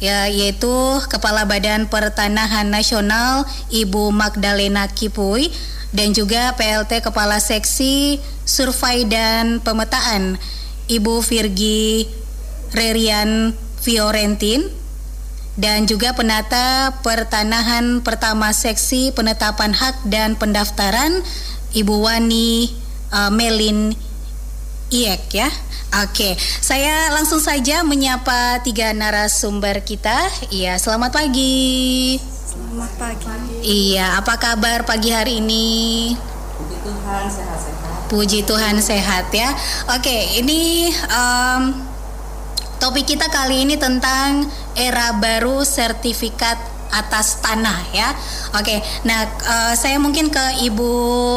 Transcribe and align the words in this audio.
ya 0.00 0.28
yaitu 0.28 1.00
Kepala 1.08 1.48
Badan 1.48 1.88
Pertanahan 1.88 2.68
Nasional 2.68 3.48
Ibu 3.72 4.12
Magdalena 4.12 4.88
Kipuy 4.92 5.48
dan 5.96 6.12
juga 6.12 6.52
PLT 6.60 7.00
Kepala 7.00 7.40
Seksi 7.40 8.20
Survei 8.44 9.08
dan 9.08 9.64
Pemetaan 9.64 10.36
Ibu 10.86 11.24
Virgi 11.24 12.04
Rerian 12.76 13.56
Fiorentin 13.80 14.68
dan 15.56 15.88
juga 15.88 16.12
penata 16.12 16.92
pertanahan 17.00 18.04
pertama 18.04 18.52
seksi 18.52 19.16
penetapan 19.16 19.72
hak 19.72 20.04
dan 20.04 20.36
pendaftaran 20.36 21.24
Ibu 21.72 22.04
Wani 22.04 22.68
uh, 23.16 23.32
Melin 23.32 23.96
Iek 24.92 25.32
ya. 25.32 25.48
Oke, 26.04 26.36
saya 26.60 27.08
langsung 27.16 27.40
saja 27.40 27.80
menyapa 27.80 28.60
tiga 28.60 28.92
narasumber 28.92 29.80
kita. 29.80 30.28
Iya, 30.52 30.76
selamat 30.76 31.14
pagi. 31.14 32.20
Selamat 32.20 32.92
pagi. 33.00 33.26
Iya, 33.64 34.20
apa 34.20 34.36
kabar 34.36 34.84
pagi 34.84 35.08
hari 35.08 35.40
ini? 35.40 36.12
Puji 36.52 36.76
Tuhan 36.84 37.24
sehat-sehat. 37.32 38.10
Puji 38.12 38.40
Tuhan 38.44 38.76
sehat 38.84 39.26
ya. 39.32 39.48
Oke, 39.96 40.36
ini 40.36 40.92
um, 41.08 41.85
Topik 42.76 43.08
kita 43.08 43.32
kali 43.32 43.64
ini 43.64 43.80
tentang 43.80 44.44
era 44.76 45.16
baru 45.16 45.64
sertifikat 45.64 46.76
atas 46.92 47.42
tanah 47.42 47.78
ya. 47.90 48.14
Oke, 48.54 48.78
nah 49.02 49.26
uh, 49.26 49.74
saya 49.74 49.98
mungkin 49.98 50.30
ke 50.30 50.62
Ibu 50.70 50.92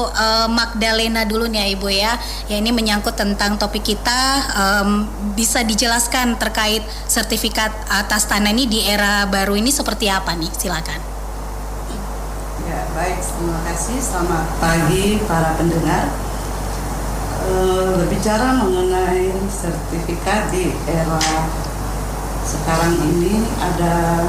uh, 0.07 0.47
Magdalena 0.47 1.25
dulu 1.25 1.49
nih 1.49 1.59
ya 1.63 1.67
Ibu 1.73 1.87
ya. 1.89 2.13
Ya 2.51 2.55
ini 2.61 2.69
menyangkut 2.69 3.17
tentang 3.17 3.57
topik 3.57 3.81
kita 3.81 4.21
um, 4.53 5.09
bisa 5.33 5.65
dijelaskan 5.65 6.37
terkait 6.37 6.85
sertifikat 7.09 7.73
atas 7.89 8.29
tanah 8.29 8.53
ini 8.53 8.69
di 8.69 8.79
era 8.85 9.25
baru 9.25 9.57
ini 9.57 9.73
seperti 9.73 10.11
apa 10.11 10.35
nih? 10.37 10.51
Silakan. 10.53 11.01
Ya 12.69 12.85
baik, 12.93 13.17
terima 13.17 13.59
kasih. 13.65 13.97
Selamat 13.97 14.45
pagi 14.61 15.17
para 15.25 15.57
pendengar. 15.57 16.28
Eh, 17.39 17.89
berbicara 17.95 18.51
mengenai 18.59 19.31
sertifikat 19.47 20.51
di 20.51 20.75
era 20.91 21.23
sekarang 22.43 22.99
ini 22.99 23.47
ada 23.55 24.27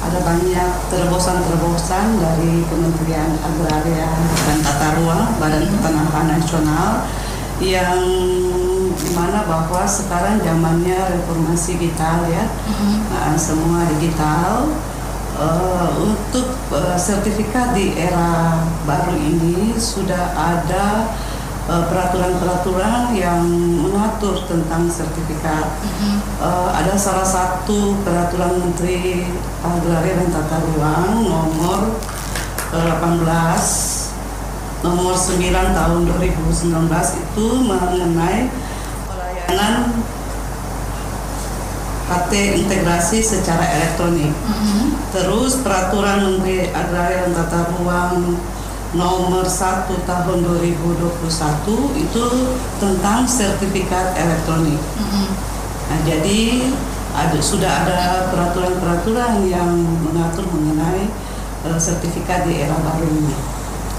ada 0.00 0.18
banyak 0.20 0.70
terobosan-terobosan 0.92 2.20
dari 2.20 2.68
Kementerian 2.68 3.32
Agraria 3.40 4.12
dan 4.12 4.58
Tata 4.60 4.88
Ruang 5.00 5.40
Badan 5.40 5.72
Pertanahan 5.72 6.26
Nasional 6.36 7.08
yang 7.64 8.00
di 8.92 9.10
mana 9.16 9.48
bahwa 9.48 9.84
sekarang 9.88 10.44
zamannya 10.44 11.16
reformasi 11.16 11.80
digital 11.80 12.28
ya 12.28 12.44
mm-hmm. 12.44 12.96
nah, 13.08 13.36
semua 13.40 13.88
digital 13.96 14.68
uh, 15.40 15.88
untuk 15.96 16.60
uh, 16.76 16.96
sertifikat 17.00 17.72
di 17.72 17.96
era 17.96 18.60
baru 18.84 19.16
ini 19.16 19.76
sudah 19.80 20.36
ada 20.36 21.08
peraturan-peraturan 21.68 23.12
yang 23.12 23.44
mengatur 23.78 24.42
tentang 24.48 24.88
sertifikat. 24.88 25.66
Mm-hmm. 25.80 26.16
Uh, 26.40 26.70
ada 26.72 26.96
salah 26.96 27.26
satu 27.26 28.00
peraturan 28.00 28.58
Menteri 28.58 29.28
Agraria 29.60 30.18
dan 30.24 30.30
Tata 30.32 30.58
Ruang 30.64 31.26
nomor 31.26 32.00
uh, 32.72 32.94
18 33.04 34.00
nomor 34.80 35.12
9 35.12 35.76
tahun 35.76 36.00
2019 36.08 36.72
itu 37.20 37.46
mengenai 37.68 38.48
pelayanan 39.04 39.92
KT 42.10 42.32
integrasi 42.64 43.22
secara 43.22 43.62
elektronik. 43.76 44.32
Mm-hmm. 44.32 45.14
Terus 45.14 45.60
peraturan 45.62 46.26
Menteri 46.26 46.72
Agraria 46.72 47.28
dan 47.28 47.36
Tata 47.36 47.70
Ruang 47.76 48.40
nomor 48.90 49.46
1 49.46 49.86
tahun 49.86 50.38
2021 50.42 51.94
itu 51.94 52.24
tentang 52.82 53.22
sertifikat 53.22 54.18
elektronik. 54.18 54.80
Mm 54.98 55.06
-hmm. 55.06 55.26
Nah, 55.90 55.98
jadi 56.06 56.70
ada 57.10 57.38
sudah 57.42 57.70
ada 57.86 58.00
peraturan-peraturan 58.30 59.46
yang 59.46 59.70
mengatur 60.06 60.46
mengenai 60.50 61.10
uh, 61.66 61.78
sertifikat 61.78 62.46
di 62.46 62.62
era 62.62 62.74
baru 62.78 63.06
ini. 63.06 63.34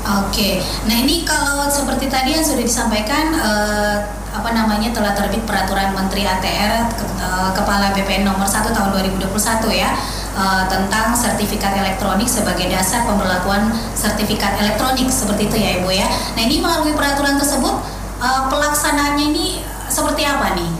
Oke, 0.01 0.57
nah 0.89 0.97
ini 0.97 1.21
kalau 1.21 1.69
seperti 1.69 2.09
tadi 2.09 2.33
yang 2.33 2.41
sudah 2.41 2.65
disampaikan 2.65 3.37
uh, 3.37 4.01
apa 4.33 4.49
namanya 4.49 4.89
telah 4.89 5.13
terbit 5.13 5.45
peraturan 5.45 5.93
Menteri 5.93 6.25
ATR 6.25 6.89
ke, 6.89 7.05
uh, 7.21 7.53
Kepala 7.53 7.93
BPN 7.93 8.25
nomor 8.25 8.49
1 8.49 8.65
tahun 8.73 8.89
2021 8.97 9.29
ya 9.77 9.93
uh, 10.35 10.63
tentang 10.67 11.15
sertifikat 11.15 11.75
elektronik 11.75 12.27
sebagai 12.27 12.67
dasar 12.71 13.07
pemberlakuan 13.07 13.71
sertifikat 13.95 14.59
elektronik 14.59 15.07
seperti 15.11 15.47
itu 15.51 15.57
ya 15.59 15.69
Ibu 15.81 15.89
ya. 15.91 16.07
Nah 16.35 16.41
ini 16.43 16.63
melalui 16.63 16.93
peraturan 16.95 17.39
tersebut 17.39 17.75
uh, 18.21 18.41
pelaksanaannya 18.47 19.25
ini 19.31 19.45
seperti 19.91 20.23
apa 20.23 20.55
nih? 20.55 20.71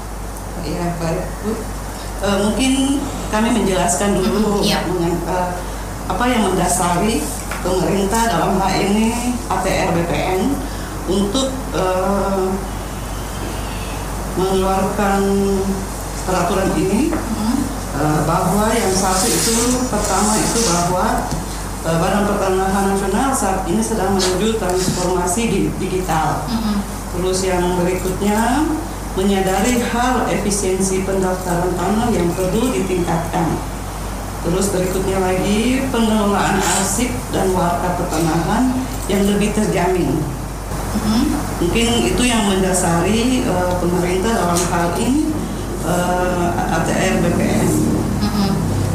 Ya 0.67 0.85
baik 0.99 1.25
Bu. 1.43 1.51
Uh, 2.21 2.37
mungkin 2.49 3.01
kami 3.33 3.49
menjelaskan 3.49 4.13
dulu 4.13 4.61
mm 4.61 4.69
-hmm, 4.69 5.13
uh, 5.25 5.49
apa 6.05 6.23
yang 6.29 6.53
mendasari 6.53 7.23
pemerintah 7.61 8.29
dalam 8.29 8.57
hal 8.61 8.73
ini 8.77 9.33
ATR 9.49 9.89
BPN 9.93 10.41
untuk 11.09 11.49
uh, 11.73 12.49
mengeluarkan 14.37 15.21
peraturan 16.25 16.69
ini. 16.77 17.11
-hmm 18.01 18.11
Eh, 18.11 18.21
bahwa 18.25 18.65
yang 18.73 18.89
satu 18.89 19.29
itu 19.29 19.77
pertama 19.85 20.33
itu 20.33 20.59
bahwa 20.65 21.29
uh, 21.85 21.97
Badan 22.01 22.25
Pertanahan 22.25 22.97
Nasional 22.97 23.29
saat 23.29 23.61
ini 23.69 23.77
sedang 23.77 24.17
menuju 24.17 24.57
transformasi 24.57 25.41
di 25.45 25.61
digital. 25.77 26.41
Mm-hmm. 26.49 26.77
Terus 27.13 27.39
yang 27.45 27.77
berikutnya 27.77 28.65
menyadari 29.13 29.85
hal 29.85 30.25
efisiensi 30.33 31.05
pendaftaran 31.05 31.77
tanah 31.77 32.09
yang 32.09 32.25
perlu 32.33 32.73
ditingkatkan. 32.73 33.53
Terus 34.49 34.73
berikutnya 34.73 35.21
lagi 35.21 35.85
pengelolaan 35.93 36.57
arsip 36.57 37.13
dan 37.29 37.53
warga 37.53 38.01
pertanahan 38.01 38.81
yang 39.05 39.29
lebih 39.29 39.53
terjamin. 39.53 40.25
Mm-hmm. 40.97 41.21
Mungkin 41.61 41.87
itu 42.09 42.23
yang 42.25 42.49
mendasari 42.49 43.45
uh, 43.45 43.77
pemerintah 43.77 44.33
dalam 44.33 44.57
hal 44.73 44.97
ini 44.97 45.29
uh, 45.85 46.49
ATR 46.81 47.21
BPN. 47.21 47.90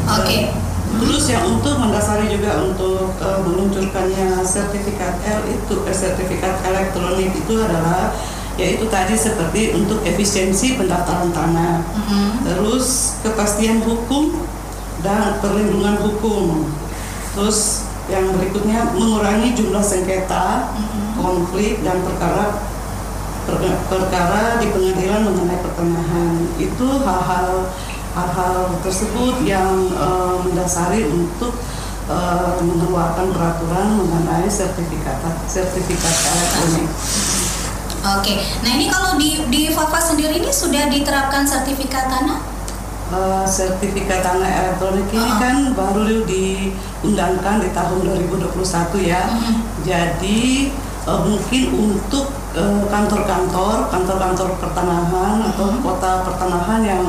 Oke. 0.07 0.23
Okay. 0.23 0.41
Terus 0.87 1.27
yang 1.27 1.43
untuk 1.43 1.75
mendasari 1.77 2.31
juga 2.31 2.63
untuk 2.63 3.11
uh, 3.19 3.39
meluncurkannya 3.43 4.39
sertifikat 4.41 5.19
L 5.27 5.41
itu 5.51 5.83
eh, 5.83 5.93
sertifikat 5.93 6.63
elektronik 6.63 7.35
itu 7.35 7.53
adalah 7.59 8.15
yaitu 8.57 8.89
tadi 8.89 9.13
seperti 9.13 9.77
untuk 9.77 10.01
efisiensi 10.01 10.81
pendaftaran 10.81 11.29
tanah, 11.29 11.77
mm-hmm. 11.85 12.29
terus 12.41 13.13
kepastian 13.21 13.85
hukum 13.85 14.33
dan 15.05 15.37
perlindungan 15.37 16.01
hukum, 16.01 16.65
terus 17.37 17.85
yang 18.09 18.33
berikutnya 18.33 18.97
mengurangi 18.97 19.53
jumlah 19.53 19.85
sengketa, 19.85 20.73
mm-hmm. 20.73 21.21
konflik 21.21 21.85
dan 21.85 22.01
perkara 22.01 22.57
perkara 23.87 24.59
di 24.59 24.67
pengadilan 24.73 25.23
mengenai 25.23 25.59
pertanahan 25.63 26.35
itu 26.59 26.87
hal-hal 26.99 27.71
hal-hal 28.17 28.81
tersebut 28.81 29.45
yang 29.45 29.93
uh, 29.93 30.41
mendasari 30.41 31.05
untuk 31.05 31.53
uh, 32.09 32.57
mengeluarkan 32.65 33.29
peraturan 33.29 34.01
mengenai 34.01 34.49
sertifikat 34.49 35.21
sertifikat 35.45 36.15
elektronik. 36.33 36.89
Oke, 38.17 38.39
nah 38.63 38.71
ini 38.73 38.87
kalau 38.89 39.19
di 39.19 39.37
di 39.51 39.61
Fafa 39.69 39.99
sendiri 39.99 40.39
ini 40.41 40.49
sudah 40.49 40.89
diterapkan 40.89 41.45
sertifikat 41.45 42.09
tanah? 42.09 42.39
Uh, 43.07 43.45
sertifikat 43.47 44.19
tanah 44.19 44.51
elektronik 44.67 45.07
ini 45.15 45.23
uh 45.23 45.31
-huh. 45.31 45.39
kan 45.39 45.57
baru 45.71 46.27
diundangkan 46.27 47.63
di 47.63 47.69
tahun 47.71 47.99
2021 48.03 48.51
ya. 49.07 49.23
Uh 49.31 49.39
-huh. 49.39 49.55
Jadi 49.87 50.71
uh, 51.07 51.23
mungkin 51.23 51.63
untuk 51.71 52.27
kantor-kantor, 52.89 53.85
kantor-kantor 53.93 54.49
pertanahan 54.57 55.45
atau 55.45 55.69
Mhm. 55.69 55.85
kota 55.85 56.25
pertanahan 56.25 56.81
yang 56.81 57.03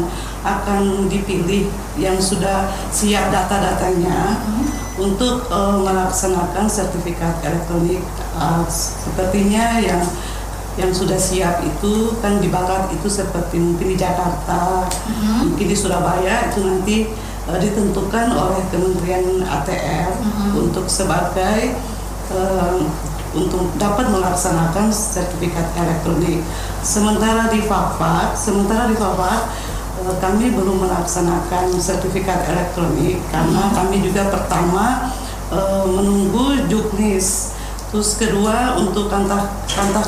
akan 0.45 1.11
dipilih 1.11 1.67
yang 1.99 2.17
sudah 2.19 2.71
siap 2.91 3.31
data-datanya 3.35 4.39
untuk 4.99 5.47
eh, 5.51 5.77
melaksanakan 5.83 6.67
sertifikat 6.67 7.39
elektronik. 7.43 8.03
Eh, 8.39 8.65
sepertinya 8.69 9.79
yang 9.83 10.03
yang 10.79 10.95
sudah 10.95 11.19
siap 11.19 11.59
itu 11.67 12.15
kan 12.23 12.39
di 12.39 12.47
barat 12.55 12.87
itu 12.95 13.11
seperti 13.11 13.59
mungkin 13.59 13.95
di 13.95 13.99
Jakarta, 13.99 14.87
Mhm. 14.87 15.51
mungkin 15.51 15.67
di 15.67 15.75
Surabaya 15.75 16.51
itu 16.51 16.63
nanti 16.63 16.97
eh, 17.49 17.59
ditentukan 17.59 18.31
oleh 18.31 18.63
Kementerian 18.71 19.43
ATR 19.43 20.15
Mhm. 20.23 20.51
untuk 20.55 20.87
sebagai 20.87 21.75
eh, 22.29 22.79
untuk 23.35 23.73
dapat 23.77 24.09
melaksanakan 24.09 24.89
sertifikat 24.89 25.69
elektronik. 25.77 26.41
Sementara 26.81 27.49
di 27.53 27.61
Fapak, 27.61 28.33
sementara 28.33 28.89
di 28.89 28.97
eh, 28.97 29.41
kami 30.19 30.55
belum 30.55 30.87
melaksanakan 30.87 31.75
sertifikat 31.79 32.47
elektronik 32.47 33.19
karena 33.33 33.73
kami 33.75 34.03
juga 34.03 34.31
pertama 34.31 35.13
eh, 35.51 35.87
menunggu 35.87 36.67
juknis. 36.71 37.57
Terus 37.89 38.21
kedua 38.21 38.77
untuk 38.77 39.09
kantah 39.09 39.49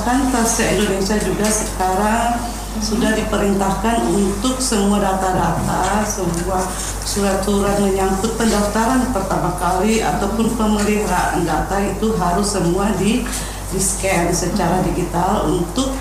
kantah 0.05 0.45
se-Indonesia 0.45 1.17
juga 1.17 1.49
sekarang 1.49 2.37
sudah 2.79 3.19
diperintahkan 3.19 4.07
untuk 4.15 4.63
semua 4.63 5.03
data-data, 5.03 6.07
semua 6.07 6.63
surat-surat 7.03 7.83
menyangkut 7.83 8.39
pendaftaran 8.39 9.11
pertama 9.11 9.59
kali 9.59 9.99
ataupun 9.99 10.55
pemeliharaan 10.55 11.43
data 11.43 11.83
itu 11.83 12.15
harus 12.15 12.47
semua 12.47 12.95
di 12.95 13.27
di 13.71 13.79
scan 13.79 14.31
secara 14.35 14.83
digital 14.87 15.47
untuk 15.47 15.95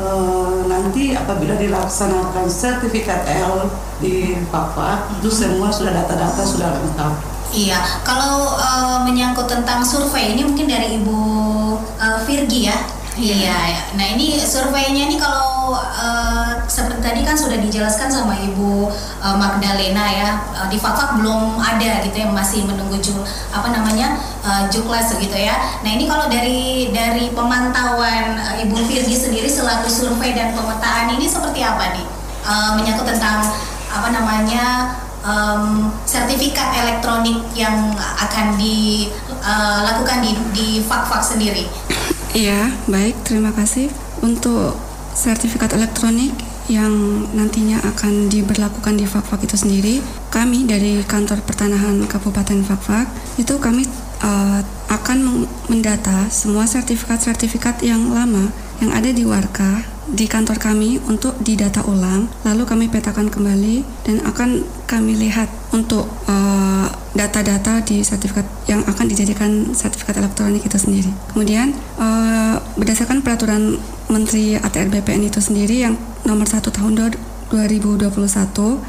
eh, 0.00 0.58
nanti 0.66 1.14
apabila 1.14 1.54
dilaksanakan 1.58 2.46
sertifikat 2.50 3.26
L 3.28 3.70
di 4.02 4.34
Papa 4.50 5.06
itu 5.18 5.30
semua 5.30 5.70
sudah 5.70 5.94
data-data 5.94 6.42
sudah 6.42 6.68
lengkap. 6.74 7.12
Iya, 7.54 7.78
kalau 8.02 8.58
eh, 8.58 8.98
menyangkut 9.06 9.46
tentang 9.46 9.86
survei 9.86 10.34
ini 10.34 10.42
mungkin 10.42 10.66
dari 10.66 10.98
Ibu 10.98 11.18
eh, 12.02 12.18
Virgi 12.26 12.66
ya. 12.66 12.78
Iya, 13.14 13.94
nah 13.94 14.06
ini 14.10 14.42
surveinya 14.42 15.06
ini 15.06 15.14
kalau 15.22 15.78
eh, 15.78 16.50
seperti 16.66 16.98
tadi 16.98 17.20
kan 17.22 17.38
sudah 17.38 17.62
dijelaskan 17.62 18.10
sama 18.10 18.34
Ibu 18.34 18.90
eh, 19.22 19.36
Magdalena 19.38 20.04
ya 20.10 20.28
eh, 20.50 20.66
di 20.66 20.82
Fakfak 20.82 21.22
belum 21.22 21.54
ada 21.62 22.02
gitu 22.02 22.16
ya 22.18 22.26
masih 22.34 22.66
menunggu 22.66 22.98
ju, 22.98 23.14
apa 23.54 23.70
namanya 23.70 24.18
eh, 24.42 24.66
juklas 24.66 25.14
gitu 25.14 25.38
ya. 25.38 25.54
Nah 25.86 25.90
ini 25.94 26.10
kalau 26.10 26.26
dari 26.26 26.90
dari 26.90 27.30
pemantauan 27.30 28.34
eh, 28.34 28.66
Ibu 28.66 28.82
Virgi 28.82 29.14
sendiri 29.14 29.46
selaku 29.46 29.86
survei 29.86 30.34
dan 30.34 30.50
pemetaan 30.58 31.14
ini 31.14 31.30
seperti 31.30 31.62
apa 31.62 31.94
nih 31.94 32.06
Eh, 32.44 32.70
menyangkut 32.76 33.08
tentang 33.08 33.40
apa 33.88 34.12
namanya 34.12 34.92
em, 35.24 35.88
sertifikat 36.04 36.76
elektronik 36.76 37.40
yang 37.56 37.96
akan 37.96 38.60
dilakukan 38.60 40.20
di 40.20 40.36
di 40.52 40.68
Fakfak 40.84 41.24
sendiri. 41.24 41.64
Iya, 42.34 42.66
baik. 42.90 43.22
Terima 43.22 43.54
kasih 43.54 43.86
untuk 44.18 44.74
sertifikat 45.14 45.70
elektronik 45.70 46.34
yang 46.66 46.90
nantinya 47.30 47.78
akan 47.94 48.26
diberlakukan 48.26 48.98
di 48.98 49.06
Fakfak 49.06 49.46
itu 49.46 49.54
sendiri. 49.54 50.02
Kami 50.34 50.66
dari 50.66 50.98
kantor 51.06 51.46
pertanahan 51.46 52.02
Kabupaten 52.10 52.66
Fakfak 52.66 53.06
itu 53.38 53.54
kami 53.62 53.86
eh, 54.26 54.60
akan 54.90 55.46
mendata 55.70 56.26
semua 56.34 56.66
sertifikat-sertifikat 56.66 57.86
yang 57.86 58.10
lama 58.10 58.50
yang 58.82 58.90
ada 58.90 59.14
di 59.14 59.22
Warka 59.22 59.93
di 60.14 60.30
kantor 60.30 60.62
kami 60.62 61.02
untuk 61.10 61.34
didata 61.42 61.82
ulang, 61.90 62.30
lalu 62.46 62.62
kami 62.64 62.86
petakan 62.86 63.26
kembali 63.26 63.82
dan 64.06 64.22
akan 64.22 64.62
kami 64.86 65.18
lihat 65.18 65.50
untuk 65.74 66.06
eh, 66.30 66.86
data-data 67.18 67.82
di 67.82 68.02
sertifikat 68.06 68.46
yang 68.70 68.86
akan 68.86 69.06
dijadikan 69.10 69.74
sertifikat 69.74 70.18
elektronik 70.22 70.62
itu 70.62 70.78
sendiri. 70.78 71.10
Kemudian 71.34 71.74
eh, 71.98 72.54
berdasarkan 72.78 73.26
peraturan 73.26 73.76
Menteri 74.06 74.54
ATR 74.54 74.88
BPN 74.88 75.26
itu 75.26 75.42
sendiri 75.42 75.82
yang 75.82 75.98
nomor 76.22 76.46
1 76.46 76.62
tahun 76.62 76.94
2021 77.50 78.08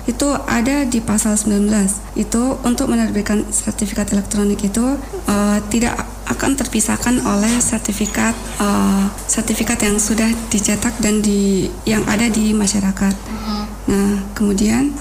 itu 0.09 0.27
ada 0.47 0.75
di 0.87 0.99
pasal 1.03 1.37
19 1.37 1.69
itu 2.17 2.43
untuk 2.63 2.87
menerbitkan 2.87 3.45
sertifikat 3.49 4.13
elektronik 4.13 4.61
itu 4.61 4.97
eh, 5.25 5.59
tidak 5.73 6.14
akan 6.25 6.57
terpisahkan 6.57 7.21
oleh 7.21 7.61
sertifikat 7.61 8.33
eh, 8.61 9.05
sertifikat 9.29 9.81
yang 9.85 9.97
sudah 10.01 10.29
dicetak 10.49 10.97
dan 10.99 11.21
di 11.21 11.69
yang 11.85 12.01
ada 12.09 12.25
di 12.29 12.51
masyarakat. 12.51 13.15
Nah, 13.85 14.17
kemudian 14.33 14.93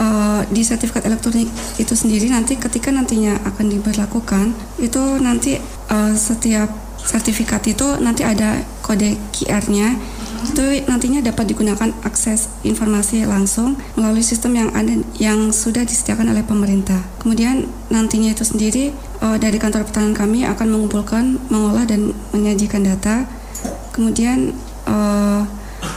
eh, 0.00 0.42
di 0.48 0.62
sertifikat 0.64 1.04
elektronik 1.04 1.48
itu 1.76 1.92
sendiri 1.92 2.32
nanti 2.32 2.56
ketika 2.56 2.88
nantinya 2.88 3.36
akan 3.44 3.66
diberlakukan 3.68 4.56
itu 4.80 5.02
nanti 5.20 5.60
eh, 5.90 6.14
setiap 6.16 6.68
sertifikat 7.00 7.64
itu 7.64 7.96
nanti 8.00 8.22
ada 8.24 8.60
kode 8.84 9.16
QR-nya 9.32 9.96
itu 10.40 10.84
nantinya 10.88 11.20
dapat 11.20 11.52
digunakan 11.52 11.90
akses 12.04 12.48
informasi 12.64 13.28
langsung 13.28 13.76
melalui 13.96 14.24
sistem 14.24 14.56
yang 14.56 14.70
ada 14.72 14.94
yang 15.20 15.52
sudah 15.52 15.84
disediakan 15.84 16.32
oleh 16.32 16.44
pemerintah. 16.44 16.98
Kemudian 17.20 17.68
nantinya 17.92 18.32
itu 18.32 18.44
sendiri 18.44 18.94
eh, 18.96 19.36
dari 19.40 19.56
kantor 19.60 19.84
pertahanan 19.88 20.16
kami 20.16 20.48
akan 20.48 20.66
mengumpulkan, 20.70 21.36
mengolah 21.52 21.84
dan 21.84 22.16
menyajikan 22.32 22.84
data. 22.84 23.28
Kemudian 23.92 24.56
eh, 24.88 25.42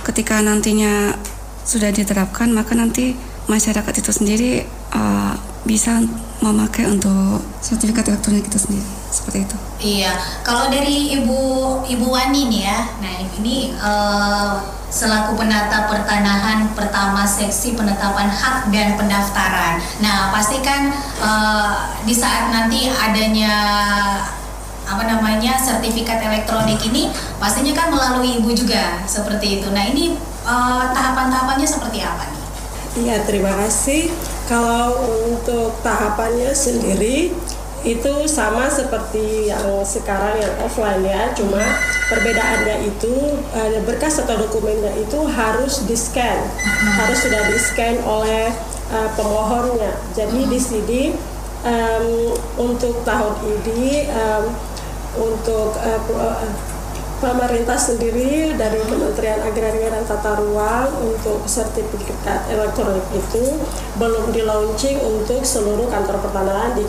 ketika 0.08 0.44
nantinya 0.44 1.16
sudah 1.64 1.96
diterapkan 1.96 2.52
maka 2.52 2.76
nanti 2.76 3.16
masyarakat 3.48 3.94
itu 4.00 4.12
sendiri 4.12 4.52
eh, 4.92 5.34
bisa 5.64 6.04
memakai 6.44 6.92
untuk 6.92 7.40
sertifikat 7.64 8.12
elektronik 8.12 8.44
itu 8.48 8.60
sendiri 8.60 9.03
seperti 9.24 9.48
itu. 9.48 9.58
Iya, 9.80 10.12
kalau 10.44 10.68
dari 10.68 11.16
Ibu 11.16 11.40
Ibu 11.88 12.08
Wani 12.12 12.52
nih 12.52 12.62
ya, 12.68 12.80
nah 13.00 13.14
ini 13.40 13.72
eh, 13.72 14.52
selaku 14.92 15.40
penata 15.40 15.88
pertanahan 15.88 16.68
pertama 16.76 17.24
seksi 17.24 17.80
penetapan 17.80 18.28
hak 18.28 18.68
dan 18.68 19.00
pendaftaran. 19.00 19.80
Nah 20.04 20.36
pasti 20.36 20.60
kan 20.60 20.92
eh, 21.24 21.74
di 22.04 22.12
saat 22.12 22.52
nanti 22.52 22.92
adanya 22.92 23.56
apa 24.84 25.08
namanya 25.08 25.56
sertifikat 25.56 26.20
elektronik 26.20 26.84
ini 26.84 27.08
pastinya 27.40 27.72
kan 27.72 27.88
melalui 27.88 28.44
ibu 28.44 28.52
juga 28.52 29.08
seperti 29.08 29.64
itu. 29.64 29.72
Nah 29.72 29.88
ini 29.88 30.20
eh, 30.44 30.84
tahapan-tahapannya 30.92 31.68
seperti 31.68 32.04
apa 32.04 32.28
nih? 32.28 32.42
Iya, 32.94 33.26
terima 33.26 33.56
kasih. 33.56 34.12
Kalau 34.46 35.00
untuk 35.32 35.80
tahapannya 35.82 36.52
sendiri 36.52 37.32
itu 37.84 38.28
sama 38.32 38.72
seperti 38.72 39.52
yang 39.52 39.84
sekarang 39.84 40.40
yang 40.40 40.56
offline 40.64 41.04
ya, 41.04 41.36
cuma 41.36 41.60
perbedaannya 42.08 42.88
itu 42.88 43.36
eh, 43.52 43.84
berkas 43.84 44.24
atau 44.24 44.40
dokumennya 44.40 44.96
itu 45.04 45.20
harus 45.28 45.84
di 45.84 45.96
scan, 45.96 46.48
harus 46.96 47.20
sudah 47.20 47.44
di 47.52 47.60
scan 47.60 48.00
oleh 48.08 48.48
eh, 48.88 49.10
pemohonnya. 49.20 50.00
Jadi 50.16 50.48
di 50.48 50.60
sini 50.60 51.02
em, 51.68 52.08
untuk 52.56 53.04
tahun 53.04 53.36
ini 53.44 54.08
em, 54.08 54.44
untuk 55.20 55.76
eh, 55.84 56.00
pemerintah 57.24 57.80
sendiri 57.80 58.52
dari 58.60 58.84
Kementerian 58.84 59.40
Agraria 59.48 59.88
dan 59.88 60.04
Tata 60.04 60.36
Ruang 60.44 60.92
untuk 61.00 61.48
sertifikat 61.48 62.52
elektronik 62.52 63.08
itu 63.16 63.64
belum 63.96 64.36
di 64.36 64.44
launching 64.44 65.00
untuk 65.00 65.48
seluruh 65.48 65.88
kantor 65.88 66.20
pertanahan 66.20 66.76
di 66.76 66.84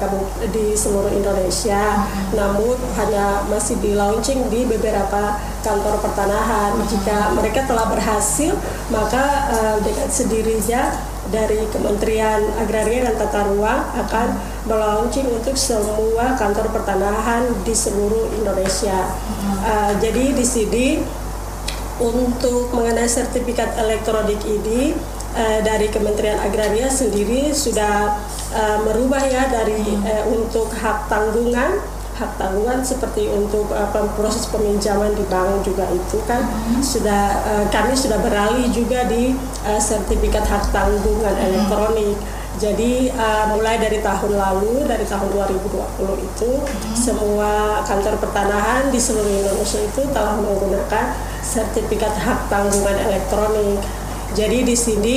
di 0.51 0.75
seluruh 0.75 1.15
Indonesia. 1.15 2.03
Namun 2.35 2.75
hanya 2.99 3.47
masih 3.47 3.79
di 3.79 3.95
launching 3.95 4.51
di 4.51 4.67
beberapa 4.67 5.39
kantor 5.63 6.03
pertanahan. 6.03 6.75
Jika 6.91 7.31
mereka 7.39 7.63
telah 7.71 7.87
berhasil, 7.87 8.59
maka 8.91 9.55
eh, 9.55 9.77
dengan 9.87 10.09
sendirinya 10.11 11.14
dari 11.35 11.67
Kementerian 11.75 12.47
Agraria 12.63 13.11
dan 13.11 13.19
Tata 13.19 13.51
Ruang 13.51 13.83
akan 13.99 14.29
melaunching 14.71 15.27
untuk 15.27 15.59
semua 15.59 16.39
kantor 16.39 16.71
pertanahan 16.71 17.51
di 17.67 17.75
seluruh 17.75 18.31
Indonesia. 18.39 19.11
Uh, 19.67 19.99
jadi 19.99 20.31
di 20.31 20.47
sini 20.47 20.87
untuk 21.99 22.71
mengenai 22.71 23.11
sertifikat 23.11 23.75
elektronik 23.79 24.39
ini 24.47 24.95
uh, 25.35 25.59
dari 25.67 25.91
Kementerian 25.91 26.39
Agraria 26.39 26.87
sendiri 26.87 27.51
sudah 27.51 28.15
uh, 28.55 28.79
merubah 28.87 29.23
ya 29.27 29.51
dari 29.51 29.83
uh, 30.07 30.25
untuk 30.31 30.71
hak 30.71 31.11
tanggungan 31.11 31.94
hak 32.15 32.39
tanggungan 32.39 32.79
seperti 32.79 33.27
untuk 33.27 33.67
uh, 33.75 33.91
proses 34.15 34.47
peminjaman 34.47 35.11
di 35.19 35.27
bank 35.27 35.67
juga 35.67 35.91
itu 35.91 36.23
kan 36.31 36.47
sudah 36.79 37.43
uh, 37.43 37.65
kami 37.75 37.91
sudah 37.99 38.23
beralih 38.23 38.71
juga 38.71 39.03
di 39.11 39.35
uh, 39.67 39.81
sertifikat 39.83 40.47
hak 40.47 40.71
tanggungan 40.71 41.35
elektronik. 41.35 42.15
Jadi 42.55 43.11
uh, 43.11 43.51
mulai 43.51 43.83
dari 43.83 43.99
tahun 43.99 44.39
lalu, 44.39 44.87
dari 44.87 45.03
tahun 45.03 45.27
2020 45.27 45.75
itu, 46.23 46.51
hmm. 46.63 46.95
semua 46.95 47.83
kantor 47.83 48.15
pertanahan 48.23 48.95
di 48.95 49.01
seluruh 49.03 49.27
Indonesia 49.27 49.83
itu 49.83 50.07
telah 50.15 50.39
menggunakan 50.39 51.19
sertifikat 51.43 52.15
hak 52.15 52.47
tanggungan 52.47 52.95
elektronik. 53.11 53.83
Jadi 54.39 54.71
di 54.71 54.77
sini 54.79 55.17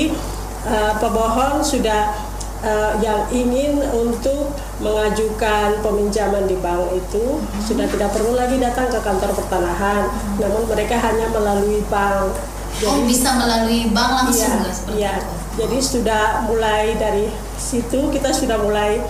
uh, 0.66 0.98
pemohon 0.98 1.62
sudah 1.62 2.27
uh, 2.64 2.94
yang 3.02 3.26
ingin 3.30 3.82
untuk 3.94 4.54
mengajukan 4.82 5.82
peminjaman 5.82 6.46
di 6.46 6.58
bank 6.62 6.94
itu 6.94 7.42
hmm. 7.42 7.62
sudah 7.66 7.86
tidak 7.90 8.10
perlu 8.14 8.38
lagi 8.38 8.58
datang 8.62 8.90
ke 8.90 9.00
kantor 9.02 9.34
pertanahan, 9.34 10.08
hmm. 10.08 10.38
namun 10.42 10.64
mereka 10.70 10.96
hanya 11.02 11.28
melalui 11.34 11.82
bank. 11.90 12.34
Oh, 12.78 12.94
Jadi, 12.94 12.94
oh 12.94 13.02
bisa 13.10 13.30
melalui 13.42 13.90
bank 13.90 14.12
langsung 14.22 14.54
iya, 14.94 15.14
ya, 15.14 15.14
ya. 15.14 15.16
Jadi 15.58 15.78
sudah 15.82 16.46
mulai 16.46 16.94
dari 17.02 17.26
situ 17.58 18.14
kita 18.14 18.30
sudah 18.30 18.62
mulai 18.62 19.02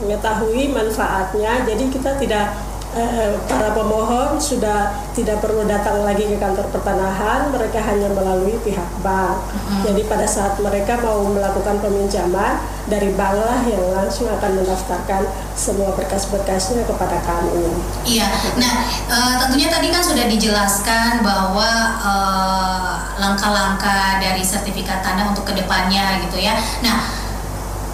mengetahui 0.00 0.72
manfaatnya. 0.72 1.68
Jadi 1.68 1.92
kita 1.92 2.16
tidak 2.16 2.56
eh, 2.96 3.36
para 3.44 3.76
pemohon 3.76 4.40
sudah 4.40 4.96
tidak 5.12 5.44
perlu 5.44 5.68
datang 5.68 6.00
lagi 6.00 6.24
ke 6.24 6.40
kantor 6.40 6.64
pertanahan, 6.72 7.52
mereka 7.52 7.84
hanya 7.84 8.08
melalui 8.10 8.56
pihak 8.64 8.88
bank. 9.04 9.36
Hmm. 9.52 9.82
Jadi 9.84 10.08
pada 10.08 10.24
saat 10.24 10.56
mereka 10.62 10.96
mau 11.04 11.28
melakukan 11.28 11.78
peminjaman 11.84 12.62
dari 12.88 13.12
bank 13.12 13.36
lah 13.36 13.60
yang 13.68 13.84
langsung 13.92 14.26
akan 14.26 14.64
mendaftarkan 14.64 15.22
semua 15.52 15.92
berkas-berkasnya 15.92 16.88
kepada 16.88 17.20
kami. 17.22 17.68
Iya. 18.08 18.26
Nah, 18.56 18.74
e, 19.06 19.16
tentunya 19.44 19.68
tadi 19.68 19.92
kan 19.92 20.02
sudah 20.02 20.26
dijelaskan 20.26 21.20
bahwa 21.20 21.70
langkah 23.20 23.50
langkah-langkah 23.50 24.20
dari 24.22 24.42
sertifikat 24.44 25.02
tanah 25.02 25.32
untuk 25.34 25.48
ke 25.48 25.54
depannya 25.58 26.22
gitu 26.26 26.38
ya. 26.38 26.54
Nah, 26.84 27.19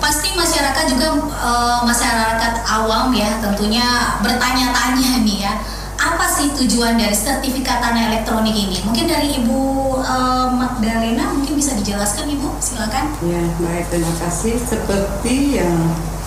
pasti 0.06 0.38
masyarakat 0.38 0.84
juga 0.86 1.18
e, 1.18 1.50
masyarakat 1.82 2.62
awam 2.62 3.10
ya 3.10 3.42
tentunya 3.42 4.14
bertanya-tanya 4.22 5.26
nih 5.26 5.50
ya 5.50 5.54
apa 5.96 6.28
sih 6.28 6.52
tujuan 6.54 7.00
dari 7.00 7.16
sertifikat 7.16 7.80
tanah 7.80 8.12
elektronik 8.12 8.52
ini? 8.52 8.78
Mungkin 8.84 9.08
dari 9.08 9.40
Ibu 9.42 9.60
uh, 9.96 10.48
Magdalena 10.52 11.32
mungkin 11.32 11.56
bisa 11.56 11.72
dijelaskan 11.72 12.28
Ibu, 12.36 12.60
silakan. 12.60 13.16
Ya, 13.24 13.42
baik 13.64 13.88
terima 13.88 14.12
kasih. 14.20 14.60
Seperti 14.60 15.56
yang 15.56 15.76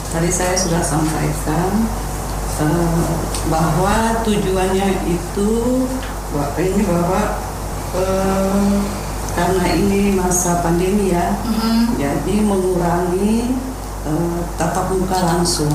tadi 0.10 0.30
saya 0.34 0.58
sudah 0.58 0.82
sampaikan 0.82 1.86
uh, 2.66 3.14
bahwa 3.48 4.26
tujuannya 4.26 4.90
itu 5.06 5.50
ini 6.60 6.82
bahwa 6.86 7.22
uh, 7.94 8.74
karena 9.38 9.64
ini 9.78 10.18
masa 10.18 10.60
pandemi 10.66 11.14
ya, 11.14 11.38
mm-hmm. 11.46 11.82
jadi 11.96 12.36
mengurangi 12.44 13.69
uh, 14.10 14.42
tatap 14.58 14.90
muka 14.90 15.22
langsung. 15.22 15.72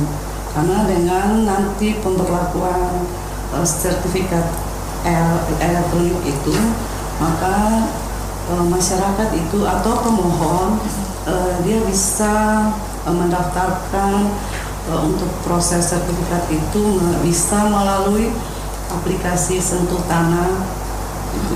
Karena 0.50 0.86
dengan 0.86 1.46
nanti 1.46 1.98
pemberlakuan 2.02 3.06
uh, 3.54 3.66
sertifikat 3.66 4.74
elektronik 5.60 6.20
itu 6.24 6.54
maka 7.20 7.86
uh, 8.50 8.64
masyarakat 8.66 9.28
itu 9.36 9.58
atau 9.64 9.92
pemohon 10.00 10.80
uh, 11.28 11.54
dia 11.62 11.78
bisa 11.84 12.66
uh, 13.04 13.14
mendaftarkan 13.14 14.32
uh, 14.90 15.00
untuk 15.04 15.28
proses 15.44 15.92
sertifikat 15.92 16.48
itu 16.50 16.98
bisa 17.20 17.68
melalui 17.68 18.32
aplikasi 18.90 19.60
sentuh 19.60 20.00
tanah 20.08 20.64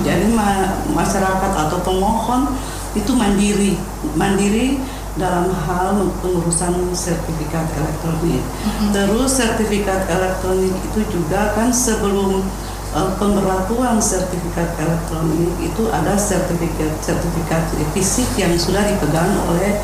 jadi 0.03 0.27
ma 0.35 0.75
masyarakat 0.91 1.51
atau 1.55 1.79
pemohon 1.81 2.51
itu 2.97 3.15
mandiri 3.15 3.79
mandiri 4.17 4.81
dalam 5.17 5.49
hal 5.49 5.97
pengurusan 6.21 6.93
sertifikat 6.93 7.65
elektronik. 7.73 8.43
Mm-hmm. 8.43 8.89
Terus 8.93 9.29
sertifikat 9.33 10.05
elektronik 10.05 10.73
itu 10.85 11.01
juga 11.09 11.57
kan 11.57 11.73
sebelum 11.73 12.45
uh, 12.93 13.09
pemberlakuan 13.17 13.97
sertifikat 13.97 14.77
elektronik 14.77 15.49
itu 15.57 15.89
ada 15.89 16.13
sertifikat 16.13 16.93
sertifikat 17.01 17.63
fisik 17.97 18.29
yang 18.37 18.53
sudah 18.53 18.85
dipegang 18.85 19.33
oleh 19.49 19.81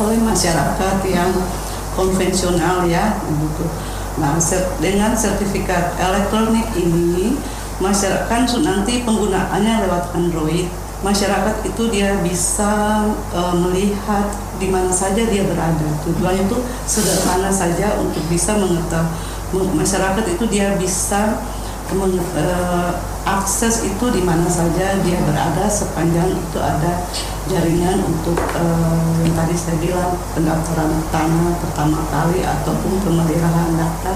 oleh 0.00 0.18
masyarakat 0.18 0.96
yang 1.06 1.30
konvensional 1.94 2.88
ya 2.88 3.20
gitu. 3.28 3.66
Nah, 4.18 4.36
dengan 4.82 5.14
sertifikat 5.14 5.96
elektronik 5.96 6.66
ini 6.76 7.36
masyarakat 7.80 8.42
nanti 8.60 9.00
penggunaannya 9.04 9.74
lewat 9.88 10.12
Android 10.12 10.68
masyarakat 11.00 11.64
itu 11.64 11.82
dia 11.88 12.20
bisa 12.20 13.04
uh, 13.32 13.54
melihat 13.56 14.28
di 14.60 14.68
mana 14.68 14.92
saja 14.92 15.24
dia 15.24 15.48
berada. 15.48 15.88
Tujuannya 16.04 16.44
itu 16.44 16.58
sederhana 16.84 17.48
saja 17.48 17.96
untuk 17.96 18.20
bisa 18.28 18.56
mengetahui 18.60 19.72
masyarakat 19.72 20.24
itu 20.28 20.44
dia 20.46 20.76
bisa 20.76 21.40
meng, 21.96 22.20
uh, 22.36 22.92
akses 23.24 23.82
itu 23.82 24.06
di 24.12 24.22
mana 24.22 24.46
saja 24.46 25.00
dia 25.02 25.18
berada 25.24 25.66
sepanjang 25.66 26.36
itu 26.36 26.58
ada 26.60 27.08
jaringan 27.50 27.98
untuk 28.04 28.38
uh, 28.54 29.10
yang 29.24 29.34
tadi 29.34 29.56
saya 29.56 29.76
bilang 29.80 30.14
pendaftaran 30.36 30.92
tanah 31.10 31.50
pertama 31.58 31.98
kali 32.12 32.44
ataupun 32.44 32.92
pemeliharaan 33.02 33.74
data 33.74 34.14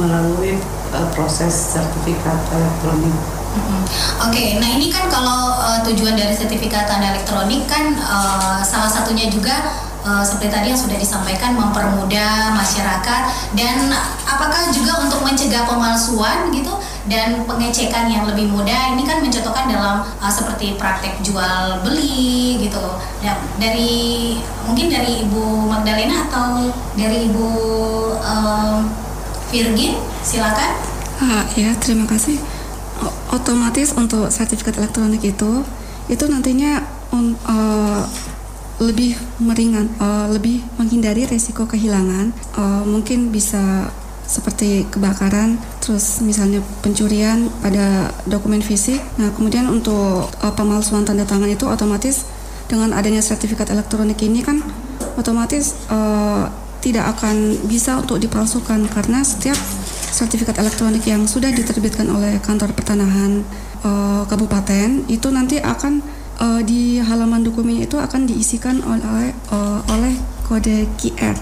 melalui 0.00 0.56
uh, 0.94 1.08
proses 1.12 1.52
sertifikat 1.76 2.40
elektronik. 2.54 3.39
Oke, 3.50 4.30
okay, 4.30 4.48
nah 4.62 4.68
ini 4.70 4.86
kan 4.94 5.10
kalau 5.10 5.58
uh, 5.58 5.82
tujuan 5.82 6.14
dari 6.14 6.30
sertifikat 6.30 6.86
tanah 6.86 7.18
elektronik 7.18 7.66
kan 7.66 7.98
uh, 7.98 8.62
salah 8.62 8.86
satunya 8.86 9.26
juga 9.26 9.74
uh, 10.06 10.22
seperti 10.22 10.54
tadi 10.54 10.66
yang 10.70 10.78
sudah 10.78 10.94
disampaikan 10.94 11.58
mempermudah 11.58 12.54
masyarakat 12.54 13.22
dan 13.58 13.90
apakah 14.22 14.70
juga 14.70 15.02
untuk 15.02 15.26
mencegah 15.26 15.66
pemalsuan 15.66 16.54
gitu 16.54 16.78
dan 17.10 17.42
pengecekan 17.42 18.06
yang 18.06 18.22
lebih 18.22 18.46
mudah 18.54 18.94
ini 18.94 19.02
kan 19.02 19.18
mencontohkan 19.18 19.66
dalam 19.66 20.06
uh, 20.06 20.30
seperti 20.30 20.78
praktek 20.78 21.18
jual 21.26 21.82
beli 21.82 22.60
gitu. 22.62 22.86
Nah, 23.24 23.34
dari 23.58 24.38
mungkin 24.62 24.94
dari 24.94 25.26
Ibu 25.26 25.66
Magdalena 25.66 26.30
atau 26.30 26.70
dari 26.94 27.26
Ibu 27.26 27.48
uh, 28.14 28.78
Virgin 29.50 29.98
silakan. 30.22 30.70
Ah, 31.18 31.44
ya, 31.58 31.74
terima 31.82 32.06
kasih 32.06 32.49
otomatis 33.30 33.94
untuk 33.96 34.28
sertifikat 34.28 34.76
elektronik 34.78 35.22
itu 35.24 35.62
itu 36.10 36.24
nantinya 36.26 36.82
um, 37.14 37.34
uh, 37.46 38.02
lebih 38.80 39.12
meringan, 39.38 39.92
uh, 40.00 40.26
lebih 40.32 40.64
menghindari 40.80 41.28
resiko 41.28 41.68
kehilangan. 41.68 42.32
Uh, 42.56 42.82
mungkin 42.88 43.28
bisa 43.28 43.92
seperti 44.24 44.86
kebakaran, 44.88 45.58
terus 45.82 46.22
misalnya 46.22 46.62
pencurian 46.80 47.50
pada 47.60 48.14
dokumen 48.24 48.62
fisik. 48.62 49.02
Nah, 49.20 49.28
kemudian 49.36 49.68
untuk 49.68 50.30
uh, 50.30 50.52
pemalsuan 50.56 51.04
tanda 51.04 51.28
tangan 51.28 51.50
itu 51.50 51.68
otomatis 51.68 52.24
dengan 52.70 52.94
adanya 52.94 53.20
sertifikat 53.20 53.68
elektronik 53.74 54.22
ini 54.22 54.46
kan 54.46 54.62
otomatis 55.18 55.74
uh, 55.90 56.46
tidak 56.80 57.18
akan 57.18 57.58
bisa 57.66 57.98
untuk 58.00 58.22
dipalsukan 58.22 58.86
karena 58.88 59.20
setiap 59.26 59.58
sertifikat 60.10 60.58
elektronik 60.58 61.06
yang 61.06 61.24
sudah 61.24 61.48
diterbitkan 61.54 62.10
oleh 62.10 62.42
kantor 62.42 62.74
pertanahan 62.74 63.46
uh, 63.86 64.26
kabupaten 64.26 65.06
itu 65.06 65.28
nanti 65.30 65.62
akan 65.62 66.02
uh, 66.42 66.60
di 66.60 66.98
halaman 66.98 67.46
dokumen 67.46 67.80
itu 67.80 67.96
akan 67.96 68.26
diisikan 68.26 68.82
oleh 68.82 69.32
uh, 69.54 69.80
oleh 69.90 70.14
kode 70.50 70.90
QR. 70.98 71.38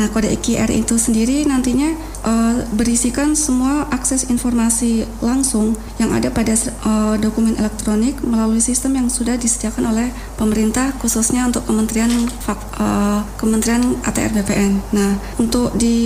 Nah, 0.00 0.08
kode 0.08 0.32
QR 0.40 0.72
itu 0.72 0.96
sendiri 0.96 1.44
nantinya 1.44 1.92
uh, 2.24 2.64
berisikan 2.72 3.36
semua 3.36 3.84
akses 3.92 4.30
informasi 4.32 5.04
langsung 5.20 5.76
yang 6.00 6.14
ada 6.16 6.32
pada 6.32 6.56
uh, 6.86 7.20
dokumen 7.20 7.58
elektronik 7.60 8.16
melalui 8.24 8.62
sistem 8.64 8.96
yang 8.96 9.12
sudah 9.12 9.36
disediakan 9.36 9.92
oleh 9.92 10.08
pemerintah 10.40 10.96
khususnya 10.96 11.44
untuk 11.44 11.66
Kementerian 11.68 12.08
uh, 12.80 13.20
Kementerian 13.36 14.00
ATR 14.06 14.32
BPN. 14.32 14.80
Nah, 14.96 15.20
untuk 15.36 15.76
di 15.76 15.98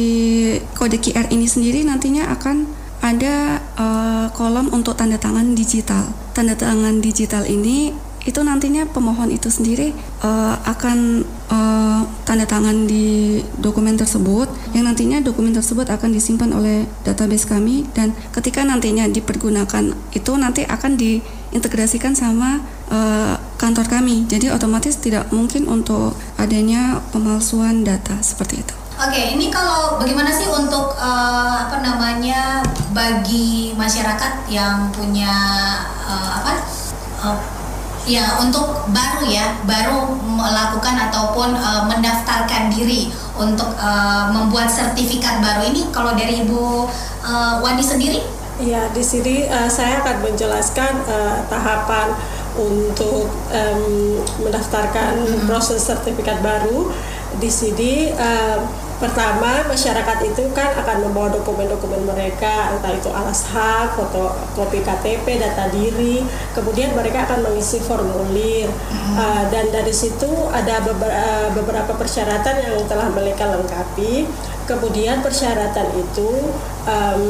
kode 0.74 0.98
QR 0.98 1.30
ini 1.30 1.46
sendiri 1.46 1.86
nantinya 1.86 2.26
akan 2.34 2.66
ada 3.04 3.60
uh, 3.78 4.26
kolom 4.34 4.72
untuk 4.74 4.98
tanda 4.98 5.20
tangan 5.20 5.54
digital. 5.54 6.10
Tanda 6.34 6.58
tangan 6.58 6.98
digital 6.98 7.46
ini 7.46 7.92
itu 8.22 8.38
nantinya 8.38 8.86
pemohon 8.86 9.34
itu 9.34 9.50
sendiri 9.50 9.90
uh, 10.22 10.54
akan 10.62 11.26
uh, 11.52 12.00
tanda 12.24 12.48
tangan 12.48 12.88
di 12.88 13.38
dokumen 13.60 14.00
tersebut 14.00 14.48
yang 14.72 14.88
nantinya 14.88 15.20
dokumen 15.20 15.52
tersebut 15.52 15.86
akan 15.92 16.10
disimpan 16.16 16.50
oleh 16.56 16.88
database 17.04 17.44
kami 17.44 17.84
dan 17.92 18.16
ketika 18.32 18.64
nantinya 18.64 19.04
dipergunakan 19.12 19.92
itu 20.16 20.32
nanti 20.40 20.64
akan 20.64 20.96
diintegrasikan 20.96 22.16
sama 22.16 22.64
uh, 22.88 23.36
kantor 23.60 23.86
kami 23.86 24.24
jadi 24.26 24.56
otomatis 24.56 24.96
tidak 24.96 25.28
mungkin 25.30 25.68
untuk 25.68 26.16
adanya 26.40 27.04
pemalsuan 27.12 27.84
data 27.84 28.16
seperti 28.24 28.64
itu. 28.64 28.74
Oke, 29.02 29.34
ini 29.34 29.50
kalau 29.50 29.98
bagaimana 29.98 30.30
sih 30.30 30.46
untuk 30.46 30.94
uh, 30.94 31.66
apa 31.66 31.80
namanya 31.82 32.62
bagi 32.94 33.74
masyarakat 33.74 34.46
yang 34.46 34.92
punya 34.94 35.32
uh, 36.06 36.38
apa 36.38 36.52
uh, 37.24 37.61
Ya, 38.02 38.34
untuk 38.42 38.90
baru 38.90 39.22
ya, 39.30 39.62
baru 39.62 40.10
melakukan 40.26 40.98
ataupun 41.06 41.54
uh, 41.54 41.86
mendaftarkan 41.86 42.66
diri 42.74 43.14
untuk 43.38 43.78
uh, 43.78 44.26
membuat 44.34 44.66
sertifikat 44.66 45.38
baru 45.38 45.70
ini. 45.70 45.86
Kalau 45.94 46.10
dari 46.18 46.42
Ibu 46.42 46.90
uh, 47.22 47.62
Wandi 47.62 47.86
sendiri? 47.86 48.18
Ya, 48.58 48.90
di 48.90 49.06
sini 49.06 49.46
uh, 49.46 49.70
saya 49.70 50.02
akan 50.02 50.18
menjelaskan 50.18 50.92
uh, 51.06 51.46
tahapan 51.46 52.10
untuk 52.58 53.30
um, 53.54 54.18
mendaftarkan 54.42 55.22
hmm. 55.22 55.46
proses 55.46 55.86
sertifikat 55.86 56.42
baru. 56.42 56.90
Di 57.38 57.48
sini 57.48 58.10
uh, 58.18 58.58
Pertama, 59.02 59.66
masyarakat 59.66 60.18
itu 60.30 60.46
kan 60.54 60.78
akan 60.78 61.10
membawa 61.10 61.34
dokumen-dokumen 61.34 62.06
mereka, 62.06 62.70
entah 62.70 62.94
itu 62.94 63.10
alas 63.10 63.50
hak, 63.50 63.98
foto 63.98 64.30
kopi 64.54 64.78
KTP, 64.78 65.42
data 65.42 65.66
diri. 65.74 66.22
Kemudian 66.54 66.94
mereka 66.94 67.26
akan 67.26 67.50
mengisi 67.50 67.82
formulir, 67.82 68.70
hmm. 68.70 69.14
uh, 69.18 69.44
dan 69.50 69.74
dari 69.74 69.90
situ 69.90 70.30
ada 70.54 70.78
beberapa, 70.86 71.50
beberapa 71.50 71.98
persyaratan 71.98 72.62
yang 72.62 72.78
telah 72.86 73.10
mereka 73.10 73.50
lengkapi. 73.50 74.30
Kemudian 74.70 75.18
persyaratan 75.26 75.98
itu 75.98 76.54
um, 76.86 77.22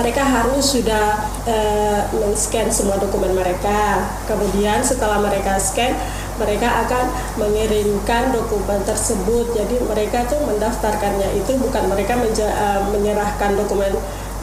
mereka 0.00 0.24
harus 0.24 0.72
sudah 0.72 1.20
uh, 1.44 2.00
men-scan 2.16 2.72
semua 2.72 2.96
dokumen 2.96 3.36
mereka. 3.36 4.08
Kemudian 4.24 4.80
setelah 4.80 5.20
mereka 5.20 5.60
scan, 5.60 5.92
mereka 6.40 6.88
akan 6.88 7.04
mengirimkan 7.36 8.32
dokumen 8.32 8.80
tersebut. 8.88 9.52
Jadi 9.52 9.76
mereka 9.84 10.24
tuh 10.24 10.40
mendaftarkannya 10.48 11.36
itu 11.36 11.52
bukan 11.60 11.92
mereka 11.92 12.16
uh, 12.16 12.80
menyerahkan 12.88 13.60
dokumen 13.60 13.92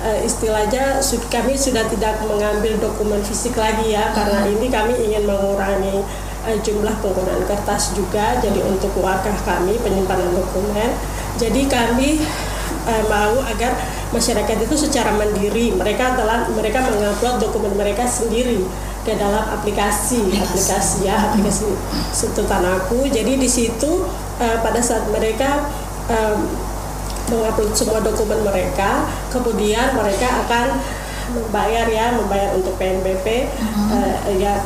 uh, 0.06 0.20
istilahnya 0.22 1.01
kami 1.27 1.58
sudah 1.58 1.84
tidak 1.89 2.22
mengambil 2.24 2.77
dokumen 2.77 3.20
fisik 3.25 3.58
lagi 3.58 3.98
ya 3.98 4.13
karena 4.13 4.46
hmm. 4.46 4.54
ini 4.54 4.68
kami 4.70 4.94
ingin 4.94 5.24
mengurangi 5.25 6.06
uh, 6.46 6.58
jumlah 6.62 6.94
penggunaan 7.01 7.44
kertas 7.50 7.98
juga. 7.98 8.38
Jadi 8.38 8.62
untuk 8.62 8.94
warga 9.01 9.34
kami 9.42 9.75
penyimpanan 9.82 10.32
dokumen. 10.38 10.94
Jadi 11.38 11.66
kami 11.66 12.22
uh, 12.88 13.04
mau 13.10 13.42
agar 13.44 13.75
masyarakat 14.12 14.58
itu 14.63 14.75
secara 14.88 15.12
mandiri 15.12 15.75
mereka 15.75 16.16
telah 16.16 16.48
mereka 16.56 16.88
mengupload 16.88 17.44
dokumen 17.44 17.75
mereka 17.75 18.08
sendiri 18.08 18.63
ke 19.08 19.16
dalam 19.16 19.48
aplikasi 19.56 20.36
aplikasi 20.36 21.08
ya 21.08 21.32
aplikasi 21.32 21.72
Sentuh 22.12 22.44
Tanahku. 22.44 23.08
Jadi 23.08 23.40
di 23.40 23.48
situ 23.48 24.04
uh, 24.44 24.58
pada 24.60 24.84
saat 24.84 25.08
mereka 25.08 25.64
um, 26.12 26.44
mengupload 27.32 27.72
semua 27.72 28.04
dokumen 28.04 28.44
mereka, 28.44 29.08
kemudian 29.32 29.96
mereka 29.96 30.44
akan 30.44 30.76
membayar 31.32 31.88
ya, 31.88 32.16
membayar 32.16 32.56
untuk 32.56 32.76
PNBP 32.76 33.48
uh, 33.92 34.16
eh, 34.28 34.44
ya. 34.44 34.60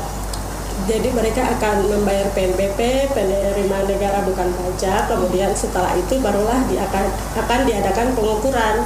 Jadi 0.90 1.14
mereka 1.14 1.46
akan 1.46 1.86
membayar 1.86 2.26
PNBP, 2.34 3.14
penerimaan 3.14 3.86
negara 3.86 4.26
bukan 4.26 4.50
pajak. 4.50 5.06
Kemudian 5.06 5.54
setelah 5.54 5.94
itu 5.94 6.18
barulah 6.18 6.58
di 6.66 6.82
akan 6.82 7.06
akan 7.38 7.60
diadakan 7.70 8.18
pengukuran 8.18 8.82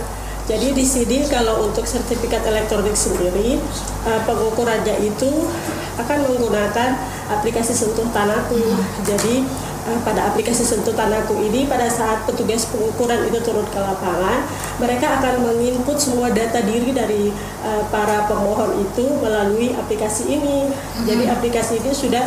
jadi 0.45 0.77
di 0.77 0.85
sini 0.85 1.25
kalau 1.25 1.65
untuk 1.65 1.89
sertifikat 1.89 2.45
elektronik 2.45 2.93
sendiri 2.93 3.57
uh, 4.05 4.21
pengukurannya 4.29 5.01
itu 5.01 5.49
akan 5.97 6.17
menggunakan 6.29 6.89
aplikasi 7.33 7.73
sentuh 7.73 8.05
tanahku. 8.13 8.61
Jadi 9.01 9.41
uh, 9.89 9.99
pada 10.05 10.29
aplikasi 10.29 10.61
sentuh 10.61 10.93
tanahku 10.93 11.33
ini 11.41 11.65
pada 11.65 11.89
saat 11.89 12.29
petugas 12.29 12.69
pengukuran 12.69 13.25
itu 13.25 13.41
turun 13.41 13.65
ke 13.73 13.79
lapangan, 13.81 14.45
mereka 14.77 15.17
akan 15.17 15.49
menginput 15.49 15.97
semua 15.97 16.29
data 16.29 16.61
diri 16.61 16.93
dari 16.93 17.33
uh, 17.65 17.81
para 17.89 18.29
pemohon 18.29 18.85
itu 18.85 19.05
melalui 19.17 19.73
aplikasi 19.73 20.29
ini. 20.29 20.69
Jadi 21.09 21.25
aplikasi 21.25 21.81
ini 21.81 21.89
sudah 21.89 22.21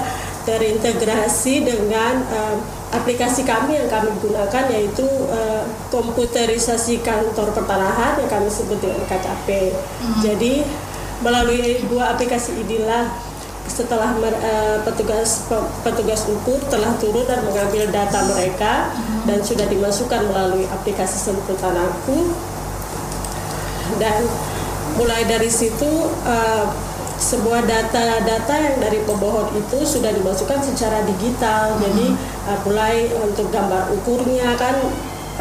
terintegrasi 0.49 1.61
dengan 1.61 2.25
uh, 2.33 2.57
aplikasi 2.89 3.45
kami 3.45 3.77
yang 3.77 3.89
kami 3.93 4.09
gunakan 4.17 4.65
yaitu 4.73 5.05
uh, 5.29 5.61
komputerisasi 5.93 7.05
kantor 7.05 7.53
pertanahan 7.53 8.17
yang 8.17 8.31
kami 8.33 8.49
sebut 8.49 8.81
dengan 8.81 9.05
KCP. 9.05 9.77
Hmm. 9.77 10.21
Jadi 10.25 10.65
melalui 11.21 11.85
dua 11.85 12.17
aplikasi 12.17 12.65
inilah 12.65 13.13
setelah 13.69 14.17
uh, 14.17 14.81
petugas 14.89 15.45
petugas 15.85 16.25
ukur 16.25 16.57
telah 16.73 16.97
turun 16.97 17.29
dan 17.29 17.45
mengambil 17.45 17.85
data 17.93 18.25
mereka 18.33 18.89
hmm. 18.97 19.29
dan 19.29 19.45
sudah 19.45 19.69
dimasukkan 19.69 20.25
melalui 20.33 20.65
aplikasi 20.73 21.21
sentuh 21.21 21.61
tanahku 21.61 22.33
dan 24.01 24.25
mulai 24.97 25.29
dari 25.29 25.53
situ 25.53 26.09
uh, 26.25 26.88
sebuah 27.19 27.67
data-data 27.67 28.55
yang 28.55 28.79
dari 28.79 29.03
pemohon 29.03 29.51
itu 29.59 29.83
sudah 29.83 30.15
dimasukkan 30.15 30.63
secara 30.63 31.03
digital. 31.03 31.75
Hmm. 31.75 31.83
Jadi 31.83 32.07
uh, 32.47 32.59
mulai 32.63 33.11
untuk 33.19 33.51
gambar 33.51 33.91
ukurnya 33.91 34.55
kan 34.55 34.79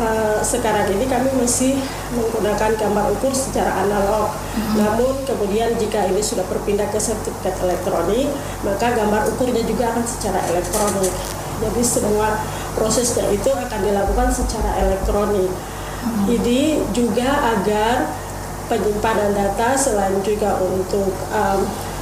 uh, 0.01 0.41
sekarang 0.41 0.89
ini 0.97 1.05
kami 1.05 1.29
masih 1.37 1.77
menggunakan 2.17 2.73
gambar 2.75 3.05
ukur 3.13 3.29
secara 3.29 3.85
analog. 3.85 4.33
Hmm. 4.57 4.73
Namun 4.81 5.21
kemudian 5.23 5.77
jika 5.77 6.09
ini 6.09 6.19
sudah 6.19 6.43
berpindah 6.49 6.89
ke 6.89 6.97
sertifikat 6.97 7.53
elektronik, 7.61 8.33
maka 8.65 8.97
gambar 8.97 9.29
ukurnya 9.37 9.61
juga 9.61 9.93
akan 9.93 10.05
secara 10.05 10.41
elektronik. 10.49 11.13
Jadi 11.57 11.81
semua 11.81 12.41
prosesnya 12.73 13.25
itu 13.33 13.49
akan 13.49 13.79
dilakukan 13.85 14.29
secara 14.33 14.81
elektronik. 14.81 15.49
Hmm. 15.97 16.25
Ini 16.29 16.81
juga 16.93 17.57
agar 17.57 18.25
penyimpanan 18.67 19.31
data 19.31 19.73
selain 19.73 20.19
juga 20.23 20.59
untuk 20.59 21.11
um, 21.31 21.59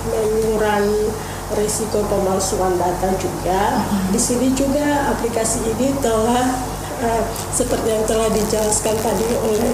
mengurangi 0.10 1.10
risiko 1.54 2.02
pemalsuan 2.10 2.74
data 2.78 3.14
juga. 3.22 3.78
Mm-hmm. 3.78 4.10
Di 4.14 4.20
sini 4.20 4.48
juga 4.58 5.14
aplikasi 5.14 5.62
ini 5.78 5.94
telah 6.02 6.58
uh, 7.06 7.22
seperti 7.54 7.88
yang 7.94 8.06
telah 8.10 8.30
dijelaskan 8.34 8.96
tadi 8.98 9.28
oleh 9.38 9.72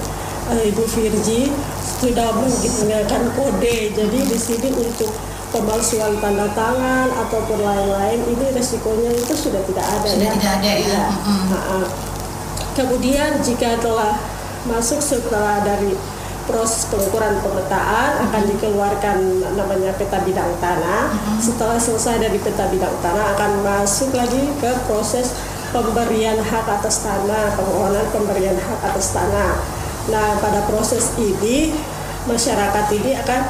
uh, 0.51 0.61
Ibu 0.61 0.83
Virgi 0.83 1.47
sudah 2.03 2.35
menggunakan 2.35 3.23
kode. 3.39 3.77
Jadi 3.95 4.19
di 4.27 4.37
sini 4.37 4.69
untuk 4.75 5.11
pemalsuan 5.51 6.15
tanda 6.23 6.47
tangan 6.55 7.07
ataupun 7.11 7.59
lain-lain 7.59 8.19
ini 8.23 8.45
resikonya 8.55 9.11
itu 9.11 9.35
sudah 9.35 9.59
tidak 9.67 9.83
ada 9.83 10.07
sudah 10.07 10.27
ya. 10.27 10.33
tidak 10.35 10.53
ada 10.59 10.71
ya. 10.75 10.87
ya. 10.91 11.05
Mm-hmm. 11.07 11.83
Kemudian 12.71 13.31
jika 13.43 13.79
telah 13.79 14.15
masuk 14.63 15.03
setelah 15.03 15.59
dari 15.63 15.91
proses 16.49 16.89
pengukuran 16.89 17.37
pemetaan 17.41 18.29
akan 18.29 18.43
dikeluarkan 18.49 19.17
namanya 19.57 19.91
peta 19.97 20.21
bidang 20.21 20.53
tanah. 20.57 21.13
Setelah 21.37 21.77
selesai 21.77 22.21
dari 22.21 22.37
peta 22.41 22.69
bidang 22.69 22.95
tanah 23.01 23.35
akan 23.37 23.51
masuk 23.65 24.13
lagi 24.13 24.41
ke 24.57 24.71
proses 24.85 25.33
pemberian 25.71 26.37
hak 26.39 26.67
atas 26.67 27.03
tanah, 27.05 27.55
permohonan 27.55 28.05
pemberian 28.11 28.57
hak 28.59 28.79
atas 28.91 29.15
tanah. 29.15 29.55
Nah, 30.11 30.37
pada 30.41 30.65
proses 30.67 31.15
ini 31.15 31.71
masyarakat 32.27 32.85
ini 32.97 33.17
akan 33.17 33.41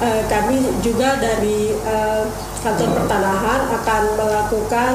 uh, 0.00 0.22
kami 0.28 0.60
juga 0.80 1.20
dari 1.20 1.72
uh, 1.84 2.24
kantor 2.64 3.02
pertanahan 3.02 3.60
akan 3.70 4.02
melakukan 4.16 4.94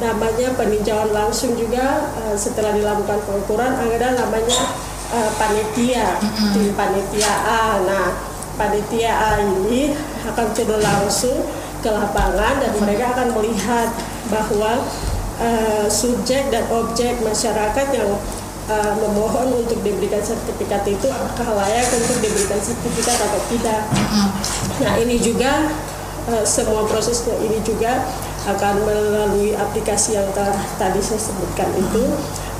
namanya 0.00 0.56
peninjauan 0.56 1.12
langsung 1.12 1.52
juga 1.56 2.08
uh, 2.16 2.36
setelah 2.36 2.72
dilakukan 2.72 3.20
pengukuran 3.28 3.72
ada 3.76 4.16
namanya 4.16 4.60
uh, 5.12 5.30
panitia 5.36 6.16
mm-hmm. 6.18 6.50
di 6.56 6.64
panitia 6.74 7.32
A. 7.46 7.64
Nah, 7.84 8.08
panitia 8.56 9.12
A 9.12 9.30
ini 9.42 9.94
akan 10.26 10.46
turun 10.54 10.80
langsung 10.80 11.46
ke 11.80 11.88
lapangan 11.88 12.60
dan 12.60 12.72
mereka 12.76 13.16
akan 13.16 13.28
melihat 13.40 13.88
bahwa 14.28 14.84
uh, 15.40 15.86
subjek 15.88 16.52
dan 16.52 16.64
objek 16.68 17.18
masyarakat 17.24 17.86
yang 17.96 18.10
uh, 18.68 18.92
memohon 19.00 19.64
untuk 19.64 19.80
diberikan 19.80 20.20
sertifikat 20.20 20.84
itu 20.86 21.08
apakah 21.08 21.56
layak 21.56 21.88
untuk 21.88 22.20
diberikan 22.20 22.60
sertifikat 22.60 23.16
atau 23.16 23.40
tidak. 23.48 23.82
Nah, 24.80 24.92
ini 25.00 25.16
juga 25.16 25.72
uh, 26.28 26.44
semua 26.44 26.84
prosesnya 26.84 27.34
ini 27.40 27.58
juga 27.64 28.04
akan 28.40 28.88
melalui 28.88 29.52
aplikasi 29.52 30.16
yang 30.16 30.24
tadi 30.80 31.00
saya 31.04 31.20
sebutkan 31.20 31.68
itu 31.76 32.04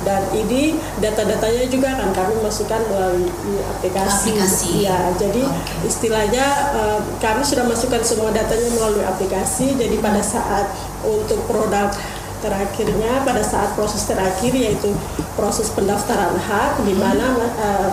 dan 0.01 0.21
ini 0.33 0.77
data-datanya 0.97 1.69
juga 1.69 1.93
akan 1.93 2.09
kami 2.13 2.33
masukkan 2.41 2.81
melalui 2.89 3.29
aplikasi. 3.77 4.33
aplikasi. 4.33 4.71
Ya, 4.85 5.13
jadi 5.17 5.43
okay. 5.45 5.87
istilahnya 5.89 6.45
uh, 6.73 6.99
kami 7.21 7.41
sudah 7.45 7.65
masukkan 7.69 8.01
semua 8.01 8.33
datanya 8.33 8.69
melalui 8.73 9.05
aplikasi. 9.05 9.77
Jadi 9.77 10.01
pada 10.01 10.21
saat 10.25 10.69
untuk 11.05 11.45
produk 11.45 11.93
terakhirnya, 12.41 13.21
pada 13.21 13.45
saat 13.45 13.77
proses 13.77 14.01
terakhir 14.09 14.51
yaitu 14.57 14.89
proses 15.37 15.69
pendaftaran 15.69 16.33
hak, 16.33 16.81
di 16.81 16.97
mana 16.97 17.37
uh, 17.61 17.89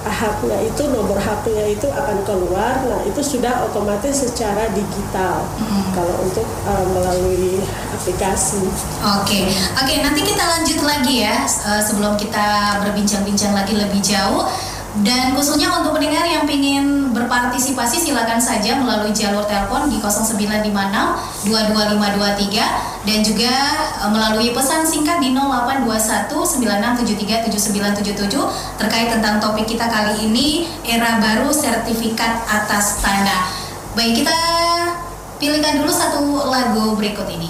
haknya 0.00 0.58
itu 0.64 0.82
nomor 0.88 1.20
haknya 1.20 1.76
itu 1.76 1.84
akan 1.84 2.24
keluar 2.24 2.80
nah 2.88 3.00
itu 3.04 3.20
sudah 3.20 3.68
otomatis 3.68 4.24
secara 4.24 4.72
digital 4.72 5.44
hmm. 5.60 5.92
kalau 5.92 6.14
untuk 6.24 6.48
uh, 6.64 6.86
melalui 6.88 7.60
aplikasi 7.92 8.64
oke 9.04 9.28
okay. 9.28 9.52
oke 9.76 9.84
okay, 9.84 10.00
nanti 10.00 10.24
kita 10.24 10.40
lanjut 10.40 10.80
lagi 10.80 11.14
ya 11.28 11.44
uh, 11.44 11.82
sebelum 11.84 12.16
kita 12.16 12.80
berbincang-bincang 12.88 13.52
lagi 13.52 13.76
lebih 13.76 14.00
jauh 14.00 14.48
Dan 14.90 15.38
khususnya 15.38 15.70
untuk 15.70 15.94
pendengar 15.94 16.26
yang 16.26 16.42
ingin 16.50 17.14
berpartisipasi 17.14 18.10
silakan 18.10 18.42
saja 18.42 18.74
melalui 18.74 19.14
jalur 19.14 19.46
telepon 19.46 19.86
di 19.86 20.02
0956 20.02 21.46
22523 21.46 23.06
dan 23.06 23.18
juga 23.22 23.54
uh, 24.02 24.10
melalui 24.10 24.50
pesan 24.50 24.82
singkat 24.82 25.22
di 25.22 25.30
0821 25.30 26.26
9673 27.06 27.54
7977 27.54 28.82
terkait 28.82 29.08
tentang 29.14 29.38
topik 29.38 29.70
kita 29.70 29.86
kali 29.86 30.26
ini 30.26 30.66
era 30.82 31.22
baru 31.22 31.54
sertifikat 31.54 32.42
atas 32.50 32.98
tanah. 32.98 33.46
Baik 33.94 34.26
kita 34.26 34.38
pilihkan 35.38 35.80
dulu 35.80 35.90
satu 35.94 36.50
lagu 36.50 36.98
berikut 36.98 37.30
ini. 37.30 37.49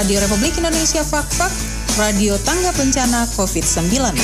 Radio 0.00 0.16
Republik 0.16 0.56
Indonesia 0.56 1.04
Fak-Fak, 1.04 1.52
Radio 2.00 2.32
Tangga 2.40 2.72
Bencana 2.72 3.28
COVID-19. 3.36 4.16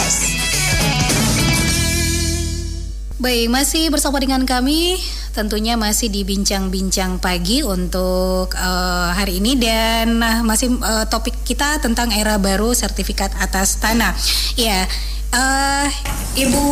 Baik, 3.21 3.53
masih 3.53 3.93
bersama 3.93 4.17
dengan 4.17 4.49
kami 4.49 4.97
tentunya 5.37 5.77
masih 5.77 6.09
di 6.09 6.25
bincang-bincang 6.25 7.21
pagi 7.21 7.61
untuk 7.61 8.57
uh, 8.57 9.12
hari 9.12 9.37
ini 9.37 9.61
dan 9.61 10.17
uh, 10.17 10.41
masih 10.49 10.81
uh, 10.81 11.05
topik 11.12 11.45
kita 11.45 11.77
tentang 11.85 12.09
era 12.09 12.41
baru 12.41 12.73
sertifikat 12.73 13.37
atas 13.37 13.77
tanah. 13.77 14.17
Ya, 14.57 14.89
uh, 15.37 15.93
Ibu 16.41 16.65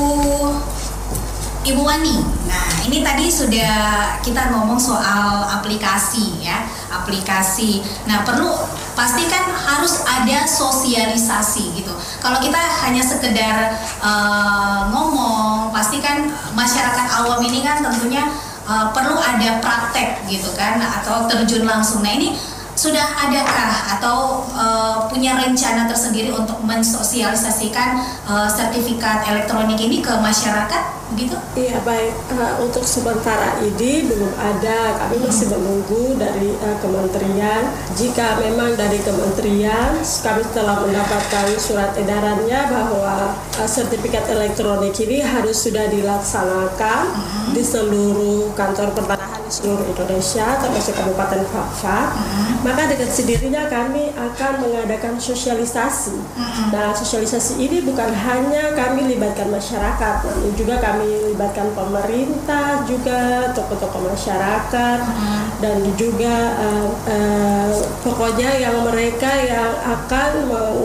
Ibu 1.64 1.80
Wani. 1.80 2.20
Nah, 2.44 2.68
ini 2.84 3.00
tadi 3.00 3.32
sudah 3.32 3.72
kita 4.20 4.52
ngomong 4.52 4.76
soal 4.76 5.48
aplikasi 5.48 6.44
ya, 6.44 6.68
aplikasi. 6.92 7.80
Nah, 8.04 8.20
perlu 8.20 8.52
pastikan 8.92 9.48
harus 9.48 10.04
ada 10.04 10.44
sosialisasi 10.44 11.72
gitu. 11.80 11.96
Kalau 12.20 12.36
kita 12.44 12.60
hanya 12.84 13.00
sekedar 13.00 13.80
uh, 14.04 14.92
ngomong, 14.92 15.72
pastikan 15.72 16.28
masyarakat 16.52 17.06
awam 17.24 17.40
ini 17.48 17.64
kan 17.64 17.80
tentunya 17.80 18.28
uh, 18.68 18.92
perlu 18.92 19.16
ada 19.16 19.58
praktek 19.64 20.28
gitu 20.28 20.52
kan 20.52 20.78
atau 20.78 21.24
terjun 21.26 21.64
langsung. 21.64 22.04
Nah 22.04 22.12
ini 22.12 22.36
sudah 22.74 23.06
adakah 23.24 23.98
atau 23.98 24.42
uh, 24.50 25.06
punya 25.06 25.38
rencana 25.38 25.86
tersendiri 25.86 26.34
untuk 26.34 26.58
mensosialisasikan 26.66 28.02
uh, 28.26 28.50
sertifikat 28.50 29.26
elektronik 29.30 29.78
ini 29.78 30.02
ke 30.02 30.10
masyarakat? 30.18 31.03
Begitu? 31.14 31.38
Iya 31.54 31.78
baik. 31.86 32.12
Uh, 32.34 32.66
untuk 32.66 32.82
sementara 32.82 33.62
ini 33.62 34.10
belum 34.10 34.34
ada. 34.34 34.98
Kami 34.98 35.22
masih 35.22 35.46
menunggu 35.54 36.18
dari 36.18 36.50
uh, 36.58 36.76
kementerian. 36.82 37.62
Jika 37.94 38.42
memang 38.42 38.74
dari 38.74 38.98
kementerian 38.98 40.02
kami 40.02 40.42
telah 40.50 40.82
mendapatkan 40.82 41.46
surat 41.56 41.94
edarannya 41.94 42.60
bahwa 42.66 43.38
uh, 43.38 43.68
sertifikat 43.70 44.26
elektronik 44.26 44.98
ini 44.98 45.22
harus 45.22 45.62
sudah 45.62 45.86
dilaksanakan 45.86 47.02
-huh. 47.14 47.54
di 47.54 47.62
seluruh 47.62 48.50
kantor 48.58 48.90
pertanahan 48.98 49.40
di 49.46 49.52
seluruh 49.52 49.86
Indonesia 49.86 50.58
termasuk 50.58 50.98
Kabupaten 50.98 51.46
Fakfak. 51.46 52.06
-huh. 52.10 52.66
Maka 52.66 52.90
dengan 52.90 53.08
sendirinya 53.08 53.62
kami 53.70 54.10
akan 54.10 54.52
mengadakan 54.66 55.14
sosialisasi. 55.22 56.18
-huh. 56.18 56.74
Nah 56.74 56.90
sosialisasi 56.90 57.62
ini 57.62 57.86
bukan 57.86 58.10
hanya 58.10 58.74
kami 58.74 59.14
libatkan 59.14 59.52
masyarakat, 59.52 60.14
namun 60.26 60.52
juga 60.58 60.82
kami 60.82 61.03
kami 61.04 61.36
libatkan 61.36 61.68
pemerintah 61.76 62.80
juga 62.88 63.52
tokoh-tokoh 63.52 64.08
masyarakat 64.08 64.98
hmm. 65.04 65.60
dan 65.60 65.84
juga 66.00 66.56
uh, 66.56 66.88
uh, 67.04 67.76
pokoknya 68.00 68.56
yang 68.56 68.88
mereka 68.88 69.28
yang 69.44 69.68
akan 69.84 70.48
meng 70.48 70.80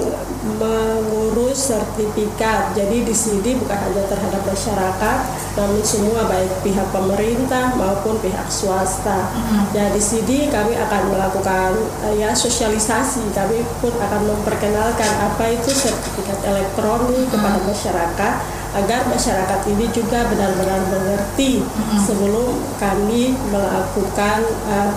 mengurus 0.59 1.71
sertifikat 1.71 2.75
jadi 2.75 3.07
di 3.07 3.15
sini 3.15 3.55
bukan 3.59 3.79
hanya 3.79 4.03
terhadap 4.11 4.43
masyarakat 4.43 5.19
namun 5.55 5.79
semua 5.87 6.27
baik 6.27 6.51
pihak 6.67 6.87
pemerintah 6.91 7.75
maupun 7.79 8.19
pihak 8.19 8.47
swasta 8.51 9.31
hmm. 9.31 9.71
ya 9.71 9.87
di 9.95 10.03
sini 10.03 10.51
kami 10.51 10.75
akan 10.75 11.15
melakukan 11.15 11.71
uh, 12.03 12.11
ya 12.11 12.35
sosialisasi 12.35 13.23
kami 13.31 13.63
pun 13.79 13.95
akan 13.95 14.35
memperkenalkan 14.35 15.11
apa 15.31 15.47
itu 15.47 15.71
sertifikat 15.71 16.43
elektronik 16.43 17.23
hmm. 17.23 17.31
kepada 17.31 17.59
masyarakat 17.63 18.58
agar 18.69 19.01
masyarakat 19.09 19.59
ini 19.65 19.89
juga 19.89 20.29
benar-benar 20.29 20.85
mengerti 20.93 21.65
mm-hmm. 21.65 21.99
sebelum 22.05 22.53
kami 22.77 23.33
melakukan 23.49 24.45
uh, 24.69 24.91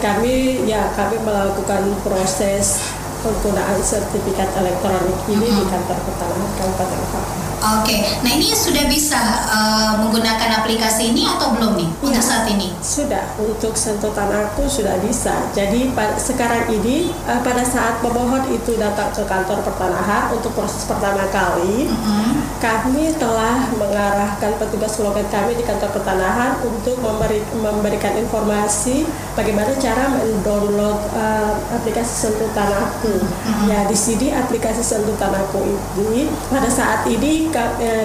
kami 0.00 0.64
ya 0.68 0.92
kami 0.96 1.20
melakukan 1.24 1.92
proses 2.04 2.80
penggunaan 3.24 3.80
sertifikat 3.80 4.48
elektronik 4.60 5.16
ini 5.28 5.48
mm-hmm. 5.48 5.60
di 5.60 5.64
kantor 5.72 5.98
pertanahan 6.04 6.50
Kabupaten 6.60 7.00
Papua. 7.08 7.43
Oke, 7.64 7.96
nah 8.20 8.28
ini 8.28 8.52
sudah 8.52 8.84
bisa 8.92 9.16
uh, 9.48 9.96
menggunakan 9.96 10.60
aplikasi 10.60 11.16
ini 11.16 11.24
atau 11.24 11.56
belum 11.56 11.80
nih 11.80 11.88
ya, 11.88 12.20
untuk 12.20 12.20
saat 12.20 12.44
ini? 12.52 12.68
Sudah, 12.84 13.24
untuk 13.40 13.72
sentuh 13.72 14.12
tanahku 14.12 14.68
sudah 14.68 15.00
bisa. 15.00 15.32
Jadi 15.56 15.88
sekarang 16.20 16.68
ini 16.68 17.08
uh, 17.24 17.40
pada 17.40 17.64
saat 17.64 18.04
pemohon 18.04 18.52
itu 18.52 18.76
datang 18.76 19.08
ke 19.16 19.24
kantor 19.24 19.64
pertanahan 19.64 20.28
untuk 20.36 20.52
proses 20.52 20.84
pertama 20.84 21.24
kali, 21.32 21.88
-huh. 21.88 22.36
kami 22.60 23.16
telah 23.16 23.72
mengarahkan 23.80 24.60
petugas 24.60 25.00
loket 25.00 25.24
kami 25.32 25.56
di 25.56 25.64
kantor 25.64 25.88
pertanahan 25.88 26.60
untuk 26.60 27.00
memberi, 27.00 27.40
memberikan 27.56 28.12
informasi 28.20 29.08
bagaimana 29.32 29.72
cara 29.80 30.12
mendownload 30.12 31.00
uh, 31.16 31.56
aplikasi 31.80 32.28
sentuh 32.28 32.52
tanahku. 32.52 33.08
Uh 33.08 33.24
-huh. 33.24 33.72
Ya 33.72 33.88
di 33.88 33.96
sini 33.96 34.36
aplikasi 34.36 34.84
sentuh 34.84 35.16
tanahku 35.16 35.64
ini 35.96 36.28
pada 36.52 36.68
saat 36.68 37.08
ini 37.08 37.53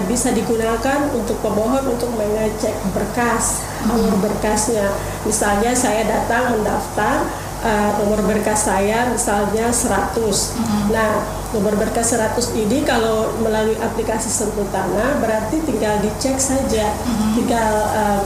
bisa 0.06 0.30
digunakan 0.30 1.10
untuk 1.10 1.38
pemohon 1.42 1.84
untuk 1.90 2.10
mengecek 2.14 2.74
berkas 2.94 3.66
nomor 3.86 4.16
berkasnya. 4.20 4.92
Misalnya 5.26 5.72
saya 5.74 6.06
datang 6.06 6.58
mendaftar 6.58 7.26
uh, 7.64 7.90
nomor 8.00 8.20
berkas 8.24 8.68
saya 8.68 9.08
misalnya 9.12 9.68
100. 9.72 10.16
Hmm. 10.16 10.84
Nah, 10.92 11.10
nomor 11.56 11.76
berkas 11.76 12.16
100 12.16 12.56
ini 12.56 12.82
kalau 12.84 13.32
melalui 13.40 13.76
aplikasi 13.78 14.28
sentuh 14.28 14.66
tanah 14.72 15.20
berarti 15.20 15.60
tinggal 15.64 16.00
dicek 16.00 16.36
saja. 16.40 16.92
Hmm. 17.04 17.36
Tinggal 17.36 17.72
uh, 17.94 18.20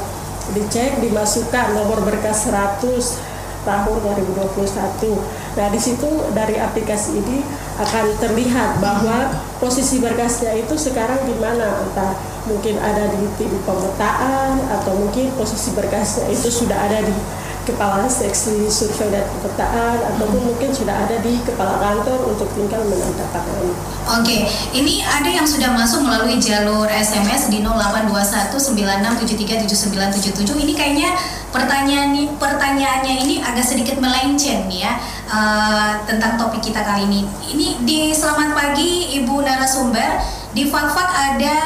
dicek 0.55 1.01
dimasukkan 1.01 1.73
nomor 1.75 2.05
berkas 2.05 2.51
100 2.51 3.34
tahun 3.65 3.97
2021. 4.05 5.59
Nah, 5.59 5.67
di 5.73 5.81
situ 5.81 6.09
dari 6.37 6.61
aplikasi 6.61 7.19
ini 7.19 7.43
akan 7.81 8.05
terlihat 8.23 8.79
bahwa 8.79 9.33
posisi 9.59 9.99
berkasnya 9.99 10.55
itu 10.55 10.77
sekarang 10.79 11.25
di 11.27 11.35
mana 11.41 11.83
entah 11.83 12.15
mungkin 12.45 12.77
ada 12.79 13.09
di 13.11 13.25
tim 13.41 13.51
pemetaan 13.65 14.61
atau 14.69 14.93
mungkin 14.95 15.33
posisi 15.35 15.73
berkasnya 15.73 16.29
itu 16.29 16.49
sudah 16.53 16.77
ada 16.77 17.01
di 17.01 17.17
kepala 17.65 18.05
seksi 18.05 18.69
survei 18.69 19.09
dan 19.09 19.25
pemetaan 19.29 19.97
ataupun 20.15 20.41
mungkin 20.53 20.71
sudah 20.71 21.09
ada 21.09 21.17
di 21.25 21.41
kepala 21.43 21.81
kantor 21.81 22.37
untuk 22.37 22.49
tinggal 22.53 22.85
menandatangani. 22.85 23.73
Oke, 24.05 24.45
ini 24.77 25.01
ada 25.01 25.27
yang 25.27 25.49
sudah 25.49 25.73
masuk 25.73 26.05
melalui 26.05 26.37
jalur 26.37 26.85
SMS 26.87 27.49
di 27.49 27.65
082196737977. 27.65 30.61
Ini 30.61 30.73
kayaknya 30.77 31.17
pertanyaan 31.49 32.13
pertanyaannya 32.37 33.15
ini 33.25 33.41
agak 33.41 33.65
sedikit 33.65 33.97
melenceng 33.97 34.69
nih 34.69 34.85
ya 34.85 35.01
uh, 35.33 36.05
tentang 36.05 36.37
topik 36.37 36.61
kita 36.61 36.85
kali 36.85 37.09
ini. 37.09 37.25
Ini 37.49 37.81
di 37.83 38.13
selamat 38.13 38.53
pagi 38.53 39.17
Ibu 39.25 39.41
narasumber 39.41 40.21
di 40.53 40.69
Fakfak 40.69 41.11
ada 41.11 41.57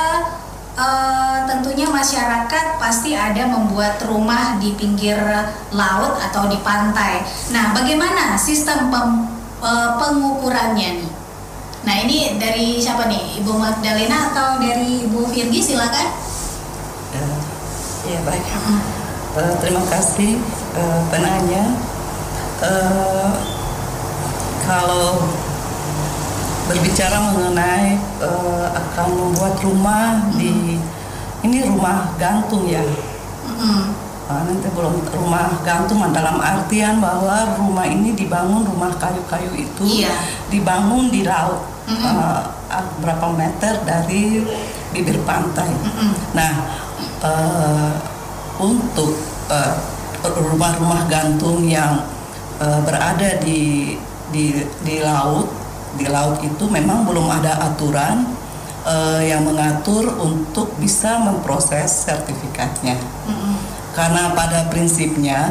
uh, 0.79 1.45
tentunya 1.51 1.91
masyarakat 1.91 2.79
pasti 2.79 3.19
ada 3.19 3.51
membuat 3.51 3.99
rumah 4.07 4.57
di 4.62 4.73
pinggir 4.79 5.19
laut 5.75 6.14
atau 6.23 6.47
di 6.47 6.57
pantai. 6.62 7.27
Nah, 7.51 7.75
bagaimana 7.75 8.38
sistem 8.38 8.88
pem, 8.88 9.27
uh, 9.59 9.99
pengukurannya 9.99 11.03
nih? 11.03 11.12
Nah, 11.83 11.95
ini 12.07 12.38
dari 12.38 12.79
siapa 12.79 13.11
nih? 13.11 13.43
Ibu 13.43 13.53
Magdalena 13.59 14.31
atau 14.33 14.62
dari 14.62 15.05
Ibu 15.11 15.27
Virgi 15.35 15.61
silakan. 15.75 16.09
Uh, 17.12 17.38
ya 18.07 18.19
baik. 18.23 18.45
Uh, 19.35 19.55
terima 19.59 19.83
kasih 19.91 20.38
uh, 20.79 21.03
penanya. 21.11 21.75
Uh, 22.59 23.31
kalau 24.67 25.23
berbicara 26.69 27.17
mengenai 27.33 27.97
uh, 28.21 28.69
akan 28.77 29.09
membuat 29.17 29.57
rumah 29.65 30.21
di 30.37 30.77
ini 31.41 31.59
rumah 31.65 32.13
gantung 32.21 32.69
ya. 32.69 32.85
Mm. 33.59 33.97
Uh, 34.29 34.43
nanti 34.45 34.69
belum 34.77 35.01
rumah 35.17 35.49
gantung 35.65 36.05
dalam 36.13 36.37
artian 36.37 37.01
bahwa 37.01 37.57
rumah 37.57 37.89
ini 37.89 38.13
dibangun 38.13 38.61
rumah 38.69 38.93
kayu-kayu 39.01 39.57
itu 39.57 40.05
yeah. 40.05 40.21
dibangun 40.53 41.09
di 41.09 41.25
laut 41.25 41.65
mm 41.89 41.97
-hmm. 41.97 42.13
uh, 42.13 42.85
berapa 43.01 43.33
meter 43.33 43.81
dari 43.89 44.45
bibir 44.93 45.17
pantai. 45.25 45.73
Mm 45.73 45.89
-hmm. 45.89 46.13
Nah 46.37 46.55
uh, 47.25 47.93
untuk 48.61 49.17
rumah-rumah 50.29 51.07
uh, 51.07 51.09
gantung 51.09 51.65
yang 51.65 52.05
uh, 52.61 52.85
berada 52.85 53.41
di 53.41 53.97
di 54.29 54.61
di 54.85 55.01
laut 55.01 55.48
di 55.99 56.07
laut 56.07 56.39
itu 56.47 56.65
memang 56.71 57.03
belum 57.03 57.27
ada 57.27 57.59
aturan 57.75 58.23
uh, 58.87 59.21
yang 59.21 59.43
mengatur 59.45 60.09
untuk 60.23 60.73
bisa 60.79 61.19
memproses 61.19 62.07
sertifikatnya. 62.07 62.97
Mm-hmm. 63.27 63.55
Karena 63.93 64.31
pada 64.31 64.71
prinsipnya 64.71 65.51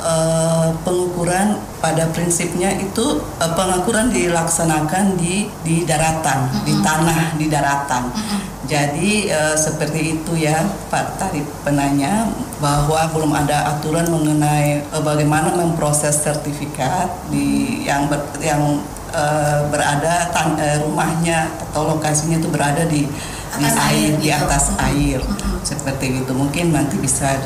uh, 0.00 0.72
pengukuran 0.80 1.60
pada 1.78 2.08
prinsipnya 2.10 2.72
itu 2.80 3.20
uh, 3.20 3.52
pengukuran 3.52 4.08
dilaksanakan 4.08 5.20
di 5.20 5.46
di 5.60 5.84
daratan, 5.84 6.48
mm-hmm. 6.48 6.64
di 6.64 6.74
tanah 6.80 7.22
di 7.36 7.46
daratan. 7.52 8.04
Mm-hmm. 8.08 8.40
Jadi 8.62 9.10
uh, 9.28 9.56
seperti 9.58 10.16
itu 10.16 10.32
ya 10.38 10.64
Pak 10.88 11.20
tadi 11.20 11.44
penanya 11.66 12.30
bahwa 12.62 13.10
belum 13.10 13.34
ada 13.34 13.76
aturan 13.76 14.08
mengenai 14.08 14.86
uh, 14.94 15.02
bagaimana 15.02 15.52
memproses 15.52 16.16
sertifikat 16.22 17.10
di 17.28 17.82
yang 17.84 18.06
ber, 18.08 18.22
yang 18.40 18.80
uh, 19.12 19.68
berada 19.68 20.28
tan 20.32 20.56
uh, 20.56 20.76
rumahnya 20.82 21.48
atau 21.70 21.96
lokasinya 21.96 22.40
itu 22.40 22.48
berada 22.48 22.84
di 22.88 23.06
di 23.52 23.68
air, 23.68 24.16
di 24.16 24.32
gitu. 24.32 24.40
atas 24.40 24.72
air 24.80 25.20
mm-hmm. 25.20 25.60
seperti 25.60 26.24
itu 26.24 26.32
mungkin 26.32 26.72
nanti 26.72 26.96
bisa 26.96 27.36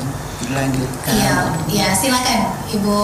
dilanjutkan. 0.44 1.12
Iya, 1.12 1.36
ya 1.70 1.88
silakan 1.96 2.40
Ibu 2.74 2.98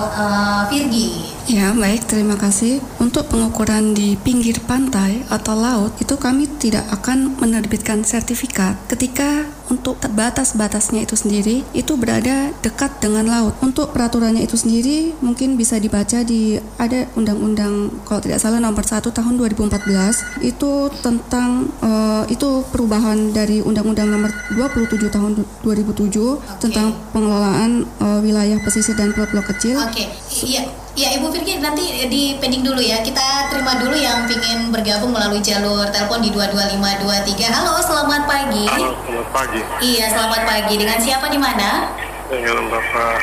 uh, 0.00 0.62
Virgi. 0.68 1.34
Ya, 1.44 1.76
baik, 1.76 2.08
terima 2.08 2.40
kasih. 2.40 2.80
Untuk 2.96 3.28
pengukuran 3.28 3.92
di 3.92 4.16
pinggir 4.16 4.64
pantai 4.64 5.28
atau 5.28 5.52
laut, 5.52 5.92
itu 6.00 6.16
kami 6.16 6.48
tidak 6.56 6.88
akan 6.88 7.36
menerbitkan 7.36 8.00
sertifikat 8.00 8.80
ketika 8.88 9.44
untuk 9.72 9.96
batas-batasnya 10.00 11.04
itu 11.04 11.16
sendiri 11.16 11.64
itu 11.72 11.96
berada 11.96 12.52
dekat 12.60 13.00
dengan 13.00 13.28
laut. 13.28 13.56
Untuk 13.64 13.92
peraturannya 13.96 14.44
itu 14.44 14.56
sendiri 14.56 15.16
mungkin 15.24 15.56
bisa 15.56 15.80
dibaca 15.80 16.20
di 16.24 16.60
ada 16.76 17.08
undang-undang 17.16 17.92
kalau 18.04 18.20
tidak 18.20 18.40
salah 18.40 18.60
nomor 18.60 18.84
1 18.84 19.00
tahun 19.04 19.34
2014 19.40 20.44
itu 20.44 20.72
tentang 21.00 21.68
uh, 21.80 22.24
itu 22.28 22.64
perubahan 22.72 23.32
dari 23.32 23.64
undang-undang 23.64 24.12
nomor 24.12 24.32
27 24.52 25.12
tahun 25.12 25.32
2007 25.64 25.64
okay. 25.64 26.60
tentang 26.60 26.73
pengelolaan 27.14 27.86
uh, 28.02 28.18
wilayah 28.18 28.58
pesisir 28.62 28.98
dan 28.98 29.14
pulau-pulau 29.14 29.44
kecil. 29.54 29.78
Oke. 29.78 30.06
Okay. 30.06 30.06
Iya. 30.46 30.62
Ya 30.94 31.10
Ibu 31.18 31.26
Firki 31.34 31.58
nanti 31.58 32.06
di 32.06 32.38
pending 32.38 32.62
dulu 32.62 32.78
ya. 32.78 33.02
Kita 33.02 33.50
terima 33.50 33.74
dulu 33.82 33.98
yang 33.98 34.30
ingin 34.30 34.70
bergabung 34.70 35.10
melalui 35.10 35.42
jalur 35.42 35.82
telepon 35.90 36.22
di 36.22 36.30
22523. 36.30 37.50
Halo, 37.50 37.74
selamat 37.82 38.22
pagi. 38.30 38.64
Halo, 38.70 38.94
selamat 39.02 39.28
pagi. 39.34 39.60
Iya, 39.82 40.04
selamat 40.14 40.42
pagi. 40.46 40.74
Dengan 40.78 40.98
siapa 41.02 41.26
di 41.30 41.38
mana? 41.38 41.90
Dengan 42.30 42.70
Bapak 42.70 43.18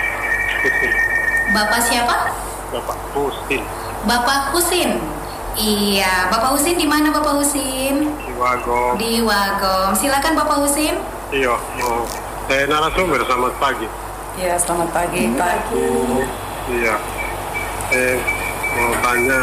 Husin. 0.64 0.92
Bapak 1.56 1.82
siapa? 1.88 2.16
Bapak 2.76 2.98
Husin. 3.16 3.64
Bapak 4.04 4.42
Husin. 4.52 4.90
Iya, 5.56 6.32
Bapak 6.32 6.56
Husin 6.56 6.76
di 6.76 6.88
mana 6.88 7.12
Bapak 7.12 7.40
Husin? 7.40 8.08
Di 8.20 8.32
Wagom. 8.36 9.00
Di 9.00 9.24
Wagom. 9.24 9.96
Silakan 9.96 10.36
Bapak 10.36 10.60
Husin. 10.64 10.96
Iya, 11.32 11.56
mau 11.80 12.04
saya 12.52 12.68
narasumber 12.68 13.24
selamat 13.24 13.56
pagi. 13.64 13.88
Iya, 14.36 14.60
selamat 14.60 14.92
pagi, 14.92 15.24
Pak. 15.40 15.72
Iya. 16.68 16.96
Eh, 17.96 18.20
mau 18.76 18.92
tanya 19.00 19.40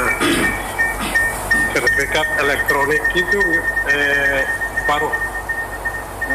sertifikat 1.73 2.29
elektronik 2.37 3.01
itu 3.17 3.41
eh, 3.89 4.45
baru 4.85 5.09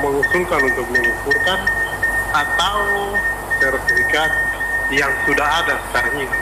mengusulkan 0.02 0.66
untuk 0.66 0.90
mengukurkan 0.90 1.60
atau 2.34 2.78
sertifikat 3.62 4.34
yang 4.90 5.14
sudah 5.30 5.46
ada 5.46 5.78
sekarang 5.94 6.26
ini? 6.26 6.38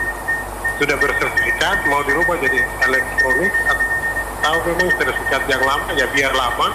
Sudah 0.80 0.96
bersertifikat 0.96 1.76
mau 1.92 2.00
dirubah 2.08 2.40
jadi 2.40 2.64
elektronik 2.88 3.52
atau 3.68 4.56
memang 4.64 4.88
sertifikat 4.96 5.44
yang 5.44 5.60
lama? 5.60 5.92
Ya 5.92 6.08
biar 6.08 6.32
lama. 6.32 6.72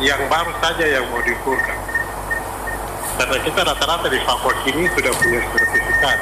Yang 0.00 0.24
baru 0.32 0.52
saja 0.64 0.84
yang 0.88 1.04
mau 1.12 1.20
diukurkan 1.20 1.97
karena 3.18 3.36
kita 3.42 3.60
rata-rata 3.66 4.06
di 4.06 4.18
Papua 4.22 4.54
ini 4.70 4.86
sudah 4.94 5.12
punya 5.18 5.40
sertifikat 5.50 6.18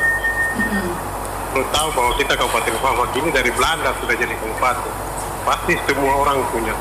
mm 0.56 0.64
-hmm 0.72 1.16
tahu 1.64 1.88
bahwa 1.94 2.12
kita 2.18 2.32
Kabupaten 2.36 2.76
Fafak 2.82 3.10
ini 3.16 3.28
dari 3.32 3.50
Belanda 3.54 3.94
sudah 4.02 4.14
jadi 4.16 4.34
kabupaten. 4.36 4.92
Pasti 5.46 5.72
semua 5.86 6.12
orang 6.26 6.42
punya. 6.50 6.74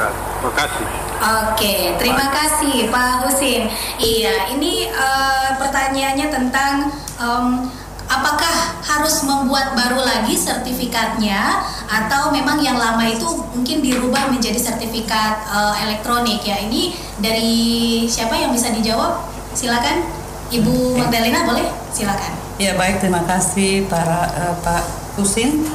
Terima 0.00 0.52
kasih. 0.56 0.86
Oke, 1.20 1.74
terima 2.00 2.26
kasih 2.32 2.88
Pak 2.88 3.28
Husin. 3.28 3.68
Iya, 4.00 4.56
ini 4.56 4.88
uh, 4.88 5.60
pertanyaannya 5.60 6.26
tentang 6.32 6.88
um, 7.20 7.68
apakah 8.08 8.80
harus 8.80 9.20
membuat 9.28 9.76
baru 9.76 10.00
lagi 10.00 10.32
sertifikatnya 10.40 11.60
atau 11.84 12.32
memang 12.32 12.64
yang 12.64 12.80
lama 12.80 13.04
itu 13.04 13.28
mungkin 13.52 13.84
dirubah 13.84 14.32
menjadi 14.32 14.56
sertifikat 14.56 15.44
uh, 15.52 15.76
elektronik 15.84 16.40
ya? 16.40 16.56
Ini 16.64 16.96
dari 17.20 17.60
siapa 18.08 18.40
yang 18.40 18.56
bisa 18.56 18.72
dijawab? 18.72 19.39
Silakan, 19.50 20.06
Ibu 20.50 20.94
Magdalena 20.94 21.42
boleh? 21.42 21.66
Silakan. 21.90 22.32
Ya 22.62 22.78
baik, 22.78 23.02
terima 23.02 23.26
kasih 23.26 23.86
para 23.90 24.30
uh, 24.30 24.54
Pak 24.62 25.16
Kusin. 25.18 25.66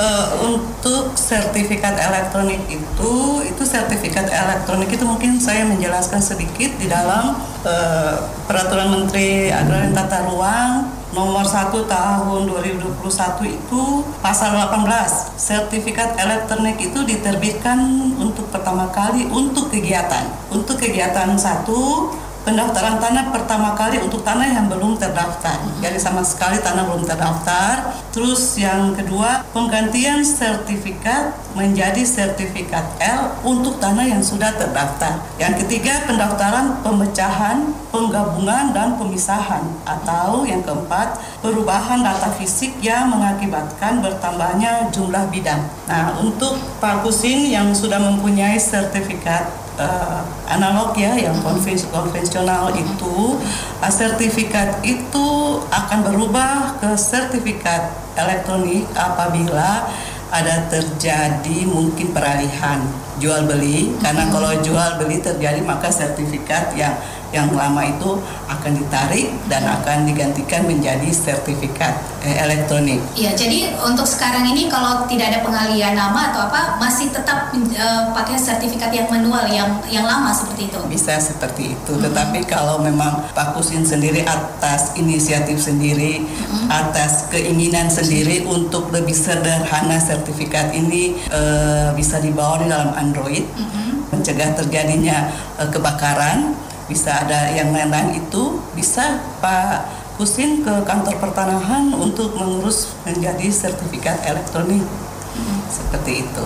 Uh, 0.00 0.32
untuk 0.48 1.12
sertifikat 1.12 1.92
elektronik 2.00 2.64
itu, 2.72 3.12
itu 3.44 3.62
sertifikat 3.68 4.24
elektronik 4.32 4.88
itu 4.88 5.04
mungkin 5.04 5.36
saya 5.36 5.68
menjelaskan 5.68 6.24
sedikit 6.24 6.72
di 6.80 6.88
dalam 6.88 7.36
uh, 7.68 8.16
Peraturan 8.48 8.88
Menteri 8.88 9.52
Agraria 9.52 9.92
Tata 9.92 10.24
Ruang 10.24 10.88
nomor 11.10 11.42
1 11.42 11.74
tahun 11.74 12.40
2021 12.48 13.02
itu 13.50 13.82
pasal 14.22 14.54
18 14.54 14.88
sertifikat 15.34 16.14
elektronik 16.16 16.78
itu 16.78 17.02
diterbitkan 17.02 17.82
untuk 18.16 18.46
pertama 18.54 18.86
kali 18.94 19.26
untuk 19.26 19.74
kegiatan 19.74 20.30
untuk 20.54 20.78
kegiatan 20.78 21.34
satu 21.34 22.14
pendaftaran 22.42 22.96
tanah 22.96 23.28
pertama 23.32 23.76
kali 23.76 24.00
untuk 24.00 24.24
tanah 24.24 24.48
yang 24.48 24.66
belum 24.66 24.96
terdaftar. 24.96 25.60
Jadi 25.84 25.98
sama 26.00 26.24
sekali 26.24 26.56
tanah 26.60 26.88
belum 26.88 27.04
terdaftar. 27.04 27.92
Terus 28.10 28.56
yang 28.56 28.96
kedua, 28.96 29.44
penggantian 29.52 30.24
sertifikat 30.24 31.36
menjadi 31.54 32.02
sertifikat 32.06 32.82
L 33.02 33.36
untuk 33.42 33.82
tanah 33.82 34.06
yang 34.06 34.22
sudah 34.22 34.54
terdaftar. 34.54 35.20
Yang 35.36 35.66
ketiga, 35.66 36.06
pendaftaran 36.06 36.80
pemecahan, 36.80 37.74
penggabungan 37.90 38.72
dan 38.72 38.94
pemisahan 38.96 39.66
atau 39.82 40.46
yang 40.46 40.62
keempat, 40.62 41.18
perubahan 41.42 42.00
data 42.00 42.30
fisik 42.38 42.78
yang 42.80 43.10
mengakibatkan 43.10 43.98
bertambahnya 44.00 44.88
jumlah 44.94 45.28
bidang. 45.28 45.62
Nah, 45.90 46.16
untuk 46.22 46.56
Pak 46.78 47.02
Kusin 47.02 47.50
yang 47.50 47.74
sudah 47.74 47.98
mempunyai 47.98 48.56
sertifikat 48.56 49.59
uh, 49.78 50.24
analog 50.48 50.96
ya 50.96 51.14
yang 51.14 51.36
konvensional 51.44 52.72
itu 52.74 53.38
uh, 53.82 53.92
sertifikat 53.92 54.82
itu 54.82 55.28
akan 55.70 55.98
berubah 56.10 56.80
ke 56.82 56.90
sertifikat 56.98 57.94
elektronik 58.18 58.88
apabila 58.96 59.86
ada 60.30 60.70
terjadi 60.70 61.66
mungkin 61.66 62.14
peralihan 62.14 62.86
jual 63.18 63.50
beli 63.50 63.90
karena 63.98 64.30
kalau 64.30 64.54
jual 64.62 64.90
beli 65.02 65.18
terjadi 65.18 65.58
maka 65.60 65.90
sertifikat 65.90 66.70
yang 66.78 66.94
yang 67.30 67.50
lama 67.54 67.86
itu 67.86 68.18
akan 68.50 68.72
ditarik 68.74 69.30
dan 69.46 69.62
akan 69.62 70.04
digantikan 70.04 70.66
menjadi 70.66 71.06
sertifikat 71.14 71.94
eh, 72.26 72.36
elektronik. 72.42 72.98
Iya, 73.14 73.32
jadi 73.38 73.78
untuk 73.86 74.04
sekarang 74.04 74.50
ini 74.50 74.66
kalau 74.66 75.06
tidak 75.06 75.30
ada 75.30 75.40
pengalian 75.46 75.94
nama 75.94 76.34
atau 76.34 76.50
apa 76.50 76.76
masih 76.82 77.14
tetap 77.14 77.54
uh, 77.54 78.10
pakai 78.10 78.36
sertifikat 78.36 78.90
yang 78.90 79.06
manual 79.06 79.46
yang 79.46 79.78
yang 79.86 80.04
lama 80.04 80.34
seperti 80.34 80.68
itu. 80.68 80.78
Bisa 80.90 81.16
seperti 81.22 81.78
itu, 81.78 81.92
hmm. 81.94 82.02
tetapi 82.10 82.42
kalau 82.50 82.82
memang 82.82 83.30
Pak 83.30 83.54
Kusin 83.54 83.86
sendiri 83.86 84.26
atas 84.26 84.98
inisiatif 84.98 85.62
sendiri, 85.62 86.26
hmm. 86.26 86.66
atas 86.66 87.30
keinginan 87.30 87.86
sendiri 87.86 88.42
untuk 88.50 88.90
lebih 88.90 89.14
sederhana 89.14 90.02
sertifikat 90.02 90.74
ini 90.74 91.14
uh, 91.30 91.94
bisa 91.94 92.18
dibawa 92.18 92.60
di 92.60 92.66
dalam 92.66 92.90
Android. 92.98 93.46
Hmm. 93.54 93.78
mencegah 94.10 94.58
terjadinya 94.58 95.30
uh, 95.54 95.70
kebakaran 95.70 96.50
bisa 96.90 97.22
ada 97.22 97.54
yang 97.54 97.70
lain-lain 97.70 98.18
itu 98.18 98.58
bisa 98.74 99.22
Pak 99.38 100.02
Kusin 100.18 100.66
ke 100.66 100.74
kantor 100.84 101.16
pertanahan 101.22 101.94
untuk 101.94 102.34
mengurus 102.34 102.92
menjadi 103.06 103.46
sertifikat 103.48 104.20
elektronik 104.26 104.82
hmm. 104.82 105.58
seperti 105.70 106.26
itu. 106.26 106.44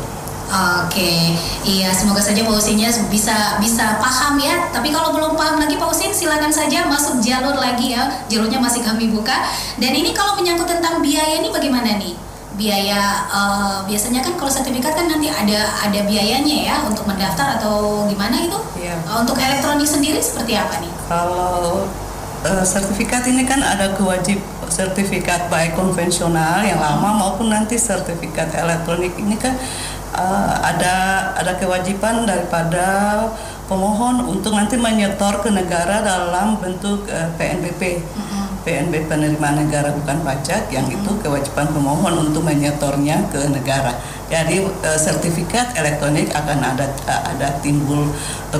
Oke, 0.54 1.35
iya 1.66 1.90
semoga 1.90 2.20
saja 2.20 2.44
Pak 2.44 2.54
Usinnya 2.54 2.92
bisa 3.09 3.59
bisa 3.59 3.98
paham 3.98 4.38
ya. 4.38 4.70
Tapi 4.70 4.92
kalau 4.92 5.11
belum 5.11 5.35
paham 5.35 5.59
lagi 5.59 5.74
Pak 5.80 5.88
Usin 5.90 6.14
silakan 6.14 6.52
saja 6.52 6.87
masuk 6.87 7.18
jalur 7.18 7.57
lagi 7.57 7.96
ya. 7.96 8.07
Jalurnya 8.30 8.61
masih 8.61 8.85
kami 8.85 9.11
buka. 9.11 9.35
Dan 9.80 9.90
ini 9.96 10.14
kalau 10.14 10.38
menyangkut 10.38 10.68
tentang 10.68 11.02
biaya 11.02 11.42
ini 11.42 11.50
bagaimana 11.50 11.98
nih? 11.98 12.14
Biaya 12.55 13.27
uh, 13.27 13.83
biasanya 13.83 14.23
kan 14.23 14.38
kalau 14.38 14.51
sertifikat 14.51 14.95
kan 14.95 15.11
nanti 15.11 15.27
ada 15.27 15.67
ada 15.83 16.01
biayanya 16.07 16.57
ya 16.71 16.77
untuk 16.87 17.03
mendaftar 17.07 17.59
atau 17.59 18.07
gimana 18.07 18.38
itu 18.38 18.59
yeah. 18.79 18.95
Iya. 18.95 18.97
uh, 19.11 19.17
untuk 19.27 19.37
elektronik 19.38 19.88
sendiri 19.88 20.23
seperti 20.23 20.55
apa 20.55 20.79
nih 20.79 20.93
kalau 21.11 21.90
uh, 22.47 22.64
sertifikat 22.64 23.27
ini 23.27 23.43
kan 23.43 23.59
ada 23.59 23.99
kewajib 23.99 24.38
sertifikat 24.71 25.51
baik 25.51 25.75
konvensional 25.75 26.62
yang 26.62 26.79
lama 26.79 27.14
maupun 27.14 27.51
nanti 27.51 27.75
sertifikat 27.75 28.55
elektronik 28.55 29.14
ini 29.19 29.35
kan 29.35 29.59
uh, 30.14 30.55
ada 30.62 31.31
ada 31.35 31.59
kewajiban 31.59 32.23
daripada 32.23 32.87
pemohon 33.67 34.31
untuk 34.31 34.55
nanti 34.55 34.79
menyetor 34.79 35.43
ke 35.43 35.51
negara 35.51 36.05
dalam 36.05 36.61
bentuk 36.61 37.09
uh, 37.11 37.33
PNBP. 37.35 37.99
Mm 37.99 38.25
-hmm 38.25 38.43
PNB 38.64 39.07
penerimaan 39.12 39.61
negara 39.61 39.92
bukan 39.92 40.24
pajak 40.24 40.72
yang 40.72 40.88
itu 40.88 41.11
kewajiban 41.21 41.69
pemohon 41.69 42.29
untuk 42.29 42.48
menyetornya 42.48 43.29
ke 43.29 43.44
negara. 43.52 43.92
Jadi 44.33 44.65
e, 44.65 44.90
sertifikat 44.96 45.77
elektronik 45.77 46.33
akan 46.33 46.58
ada 46.65 46.88
ada 47.04 47.60
timbul 47.60 48.08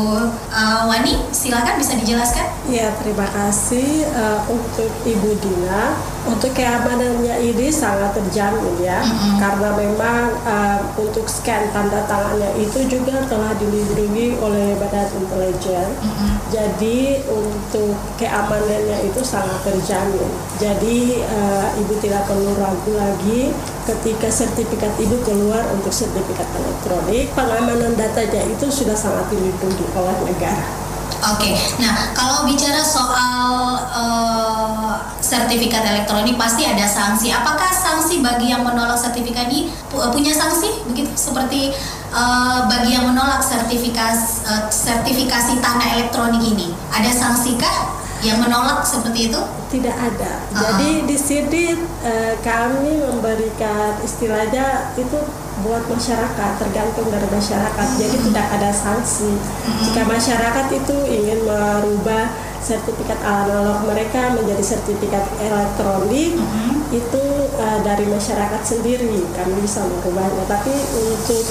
uh, 0.52 0.90
Wani, 0.90 1.22
silakan 1.30 1.78
bisa 1.78 1.94
dijelaskan. 2.02 2.50
Ya, 2.66 2.90
terima 2.98 3.30
kasih 3.30 4.10
uh, 4.10 4.42
untuk 4.50 4.90
Ibu 5.06 5.38
Dina. 5.38 6.17
Untuk 6.28 6.52
keamanannya 6.52 7.40
ini 7.40 7.72
sangat 7.72 8.12
terjamin 8.20 8.84
ya, 8.84 9.00
mm-hmm. 9.00 9.40
karena 9.40 9.70
memang 9.80 10.24
uh, 10.44 10.80
untuk 11.00 11.24
scan 11.26 11.72
tanda 11.72 12.04
tangannya 12.04 12.52
itu 12.60 12.84
juga 12.86 13.24
telah 13.32 13.56
dilindungi 13.56 14.36
oleh 14.44 14.76
Badan 14.76 15.08
Intelijen. 15.18 15.88
Mm-hmm. 16.04 16.32
Jadi 16.52 17.00
untuk 17.32 17.96
keamanannya 18.20 19.08
itu 19.08 19.22
sangat 19.24 19.64
terjamin. 19.64 20.30
Jadi 20.60 21.24
uh, 21.24 21.68
Ibu 21.80 21.94
tidak 22.04 22.28
perlu 22.28 22.52
ragu 22.60 22.92
lagi 22.98 23.54
ketika 23.88 24.28
sertifikat 24.28 24.92
ibu 25.00 25.16
keluar 25.24 25.64
untuk 25.72 25.96
sertifikat 25.96 26.48
elektronik, 26.60 27.32
pengamanan 27.32 27.96
datanya 27.96 28.44
itu 28.44 28.68
sudah 28.68 28.98
sangat 28.98 29.32
dilindungi 29.32 29.86
oleh 29.96 30.18
negara. 30.28 30.87
Oke, 31.18 31.50
okay. 31.50 31.54
nah 31.82 32.14
kalau 32.14 32.46
bicara 32.46 32.78
soal 32.86 33.74
uh, 33.90 35.02
sertifikat 35.18 35.82
elektronik 35.82 36.38
pasti 36.38 36.62
ada 36.62 36.86
sanksi. 36.86 37.34
Apakah 37.34 37.74
sanksi 37.74 38.22
bagi 38.22 38.54
yang 38.54 38.62
menolak 38.62 38.96
sertifikat 38.96 39.50
ini 39.50 39.74
punya 39.90 40.30
sanksi 40.30 40.86
begitu 40.86 41.10
seperti 41.18 41.74
uh, 42.14 42.70
bagi 42.70 42.94
yang 42.94 43.10
menolak 43.10 43.42
sertifikasi 43.42 44.46
uh, 44.46 44.70
sertifikasi 44.70 45.58
tanah 45.58 45.88
elektronik 45.98 46.44
ini? 46.46 46.70
Ada 46.94 47.10
sanksi 47.10 47.58
kah? 47.58 47.98
yang 48.26 48.42
menolak 48.42 48.82
seperti 48.82 49.30
itu? 49.30 49.42
Tidak 49.70 49.94
ada. 49.94 50.32
Uh-huh. 50.50 50.58
Jadi 50.58 50.90
di 51.06 51.18
sini 51.18 51.64
uh, 52.02 52.34
kami 52.42 52.98
memberikan 52.98 53.94
istilahnya 54.02 54.96
itu 54.98 55.20
buat 55.66 55.84
masyarakat 55.90 56.52
tergantung 56.62 57.08
dari 57.10 57.28
masyarakat. 57.30 57.88
Jadi 57.98 58.18
tidak 58.30 58.48
ada 58.54 58.70
sanksi. 58.70 59.32
Uh-huh. 59.34 59.82
Jika 59.90 60.02
masyarakat 60.06 60.66
itu 60.74 60.98
ingin 61.10 61.40
merubah 61.48 62.30
sertifikat 62.62 63.22
analog 63.24 63.86
mereka 63.88 64.34
menjadi 64.36 64.76
sertifikat 64.76 65.24
elektronik 65.40 66.36
uh-huh. 66.36 66.74
itu 66.92 67.24
uh, 67.58 67.80
dari 67.82 68.06
masyarakat 68.10 68.62
sendiri 68.62 69.24
kami 69.34 69.58
bisa 69.64 69.82
merubahnya. 69.86 70.46
Tapi 70.46 70.74
untuk 70.94 71.46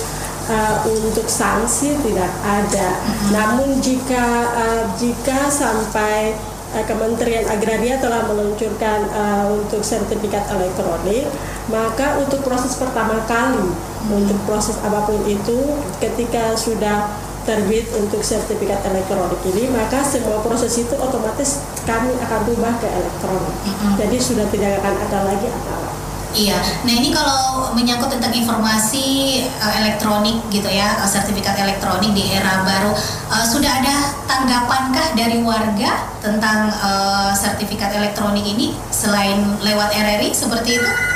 uh, 0.51 0.77
untuk 0.87 1.27
sanksi 1.27 1.99
tidak 2.07 2.31
ada. 2.47 2.89
Namun 3.35 3.83
jika 3.83 4.25
uh, 4.55 4.85
jika 4.95 5.51
sampai 5.51 6.37
Kementerian 6.77 7.49
Agraria 7.49 7.97
telah 7.97 8.29
meluncurkan 8.29 9.09
uh, 9.09 9.49
untuk 9.49 9.81
sertifikat 9.81 10.45
elektronik, 10.53 11.25
maka 11.73 12.21
untuk 12.21 12.45
proses 12.45 12.77
pertama 12.77 13.17
kali 13.25 13.65
hmm. 13.65 13.96
Untuk 14.11 14.39
proses 14.47 14.79
apa 14.83 15.07
pun 15.07 15.23
itu 15.27 15.59
ketika 15.99 16.55
sudah 16.55 17.11
terbit 17.47 17.87
untuk 17.95 18.21
sertifikat 18.27 18.83
elektronik 18.83 19.39
ini, 19.47 19.71
maka 19.71 20.03
semua 20.03 20.43
proses 20.43 20.75
itu 20.75 20.93
otomatis 20.99 21.63
kami 21.87 22.11
akan 22.19 22.41
rubah 22.51 22.75
ke 22.83 22.91
elektronik. 22.91 23.57
Hmm. 23.63 23.95
Jadi 23.95 24.17
sudah 24.19 24.47
tidak 24.51 24.83
akan 24.83 24.95
ada 25.07 25.19
lagi 25.31 25.47
analog. 25.47 25.95
Iya. 26.37 26.61
Nah 26.85 26.93
ini 26.93 27.17
kalau 27.17 27.73
menyangkut 27.73 28.13
tentang 28.13 28.29
informasi 28.37 29.41
uh, 29.57 29.73
elektronik 29.81 30.37
gitu 30.53 30.69
ya, 30.69 31.01
uh, 31.01 31.09
sertifikat 31.09 31.57
elektronik 31.57 32.13
di 32.13 32.29
era 32.29 32.61
baru, 32.61 32.93
uh, 33.33 33.47
sudah 33.47 33.73
ada 33.81 34.13
tanggapankah 34.29 35.17
dari 35.17 35.41
warga 35.41 36.13
tentang 36.21 36.69
uh, 36.77 37.33
sertifikat 37.33 37.89
elektronik 37.97 38.45
ini 38.45 38.77
selain 38.93 39.57
lewat 39.65 39.97
RRI 39.97 40.29
seperti 40.37 40.77
itu? 40.77 41.16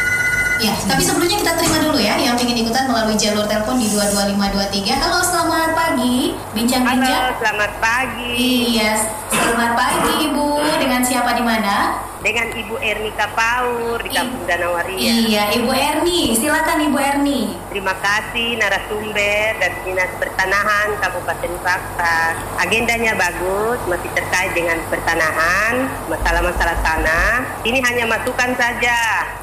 Ya, 0.61 0.77
tapi 0.85 1.01
sebelumnya 1.01 1.41
kita 1.41 1.57
terima 1.57 1.81
dulu 1.81 1.97
ya 1.97 2.21
yang 2.21 2.37
ingin 2.37 2.69
ikutan 2.69 2.85
melalui 2.85 3.17
jalur 3.17 3.49
telepon 3.49 3.81
di 3.81 3.89
22523. 3.97 4.93
Halo, 4.93 5.25
selamat 5.25 5.71
pagi. 5.73 6.37
Bincang-bincang. 6.53 7.33
Halo, 7.33 7.33
selamat 7.41 7.73
pagi. 7.81 8.37
Iya, 8.77 9.09
selamat 9.33 9.73
pagi 9.73 10.13
Ibu. 10.29 10.61
Dengan 10.77 11.01
siapa 11.01 11.33
di 11.33 11.41
mana? 11.41 11.77
dengan 12.21 12.53
Ibu 12.53 12.77
Erni 12.85 13.09
Kapaur 13.17 13.97
di 14.05 14.13
Kampung 14.13 14.45
Danawaria. 14.45 15.01
Iya, 15.01 15.57
Ibu 15.57 15.73
Erni, 15.73 16.37
silakan 16.37 16.85
Ibu 16.85 16.99
Erni. 17.01 17.57
Terima 17.73 17.97
kasih 17.97 18.61
narasumber 18.61 19.57
dari 19.57 19.77
Dinas 19.89 20.13
Pertanahan 20.21 21.01
Kabupaten 21.01 21.53
Fakta. 21.65 22.37
Agendanya 22.61 23.17
bagus, 23.17 23.81
masih 23.89 24.13
terkait 24.13 24.53
dengan 24.53 24.77
pertanahan, 24.93 25.89
masalah-masalah 26.13 26.77
tanah. 26.85 27.65
Ini 27.65 27.81
hanya 27.81 28.05
masukan 28.05 28.53
saja. 28.53 29.01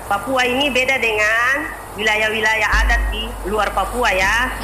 Papua 0.08 0.47
ini 0.47 0.72
beda 0.72 0.95
dengan 1.03 1.68
wilayah-wilayah 1.99 2.70
adat 2.88 3.01
di 3.12 3.28
luar 3.51 3.68
Papua 3.76 4.08
ya. 4.16 4.55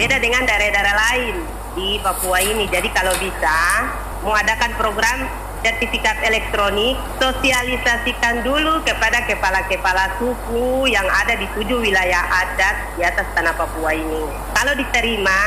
Beda 0.00 0.16
dengan 0.16 0.48
daerah-daerah 0.48 0.96
lain 0.96 1.36
di 1.76 2.00
Papua 2.00 2.40
ini. 2.40 2.64
Jadi 2.64 2.88
kalau 2.96 3.12
bisa 3.20 3.84
mau 4.24 4.32
adakan 4.32 4.72
program 4.80 5.28
sertifikat 5.60 6.16
elektronik, 6.24 6.96
sosialisasikan 7.20 8.40
dulu 8.40 8.80
kepada 8.88 9.20
kepala-kepala 9.28 10.16
suku 10.16 10.88
yang 10.88 11.04
ada 11.04 11.36
di 11.36 11.44
tujuh 11.52 11.82
wilayah 11.82 12.22
adat 12.46 12.96
di 12.96 13.02
atas 13.04 13.28
tanah 13.36 13.52
Papua 13.52 13.92
ini. 13.92 14.24
Kalau 14.56 14.72
diterima, 14.80 15.40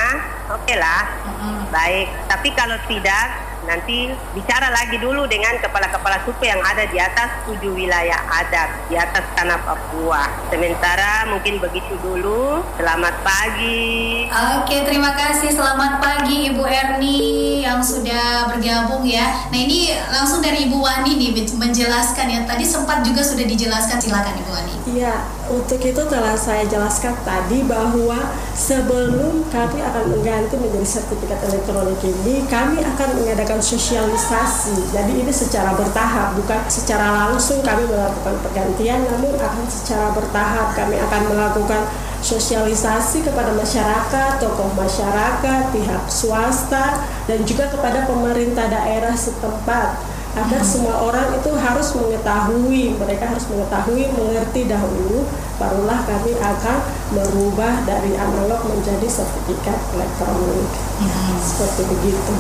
oke 0.54 0.62
okay 0.62 0.78
lah, 0.78 1.10
mm-hmm. 1.26 1.58
baik. 1.74 2.08
Tapi 2.30 2.50
kalau 2.54 2.78
tidak, 2.86 3.28
nanti 3.68 4.12
bicara 4.36 4.72
lagi 4.72 5.02
dulu 5.02 5.28
dengan 5.28 5.58
kepala-kepala 5.60 6.24
suku 6.24 6.48
yang 6.48 6.62
ada 6.64 6.88
di 6.88 6.98
atas 7.00 7.44
tujuh 7.50 7.76
wilayah 7.76 8.20
adat 8.30 8.70
di 8.88 8.96
atas 8.96 9.26
tanah 9.36 9.60
Papua. 9.66 10.30
Sementara 10.54 11.28
mungkin 11.28 11.60
begitu 11.60 11.98
dulu. 12.00 12.64
Selamat 12.80 13.16
pagi. 13.26 14.30
Oke, 14.62 14.86
terima 14.86 15.12
kasih. 15.18 15.52
Selamat 15.52 16.00
pagi 16.00 16.54
Ibu 16.54 16.64
Erni 16.64 17.20
yang 17.66 17.82
sudah 17.82 18.54
bergabung 18.54 19.04
ya. 19.04 19.50
Nah 19.50 19.60
ini 19.60 19.92
langsung 20.14 20.40
dari 20.40 20.70
Ibu 20.70 20.78
Wani 20.80 21.18
nih 21.18 21.32
menjelaskan 21.58 22.26
ya. 22.30 22.40
Tadi 22.46 22.64
sempat 22.64 23.02
juga 23.02 23.26
sudah 23.26 23.44
dijelaskan. 23.44 23.98
Silakan 24.00 24.36
Ibu 24.40 24.52
Wani. 24.54 24.74
Iya, 24.90 25.22
untuk 25.50 25.82
itu 25.82 26.02
telah 26.10 26.34
saya 26.38 26.66
jelaskan 26.66 27.14
tadi 27.26 27.62
bahwa 27.66 28.18
sebelum 28.58 29.46
kami 29.50 29.82
akan 29.82 30.04
mengganti 30.18 30.58
menjadi 30.58 30.88
sertifikat 30.98 31.42
elektronik 31.46 32.02
ini, 32.06 32.46
kami 32.50 32.82
akan 32.82 33.10
mengadakan 33.22 33.49
sosialisasi. 33.58 34.94
Jadi 34.94 35.26
ini 35.26 35.34
secara 35.34 35.74
bertahap, 35.74 36.38
bukan 36.38 36.62
secara 36.70 37.26
langsung 37.26 37.66
kami 37.66 37.90
melakukan 37.90 38.38
pergantian, 38.46 39.02
namun 39.10 39.34
akan 39.34 39.66
secara 39.66 40.14
bertahap 40.14 40.78
kami 40.78 41.02
akan 41.02 41.22
melakukan 41.34 41.90
sosialisasi 42.22 43.26
kepada 43.26 43.50
masyarakat, 43.58 44.38
tokoh 44.38 44.70
masyarakat, 44.78 45.74
pihak 45.74 46.04
swasta, 46.06 47.02
dan 47.26 47.42
juga 47.50 47.66
kepada 47.74 48.06
pemerintah 48.06 48.70
daerah 48.70 49.18
setempat 49.18 50.19
agar 50.38 50.62
semua 50.62 51.02
orang 51.02 51.34
itu 51.34 51.50
harus 51.58 51.90
mengetahui 51.98 52.94
mereka 53.02 53.34
harus 53.34 53.50
mengetahui 53.50 54.14
mengerti 54.14 54.70
dahulu 54.70 55.26
barulah 55.58 56.06
kami 56.06 56.38
akan 56.38 56.78
merubah 57.12 57.84
dari 57.84 58.14
analog 58.16 58.62
menjadi 58.70 59.10
sertifikat 59.10 59.76
elektronik 59.98 60.70
hmm. 61.02 61.36
seperti 61.42 61.82
begitu. 61.90 62.34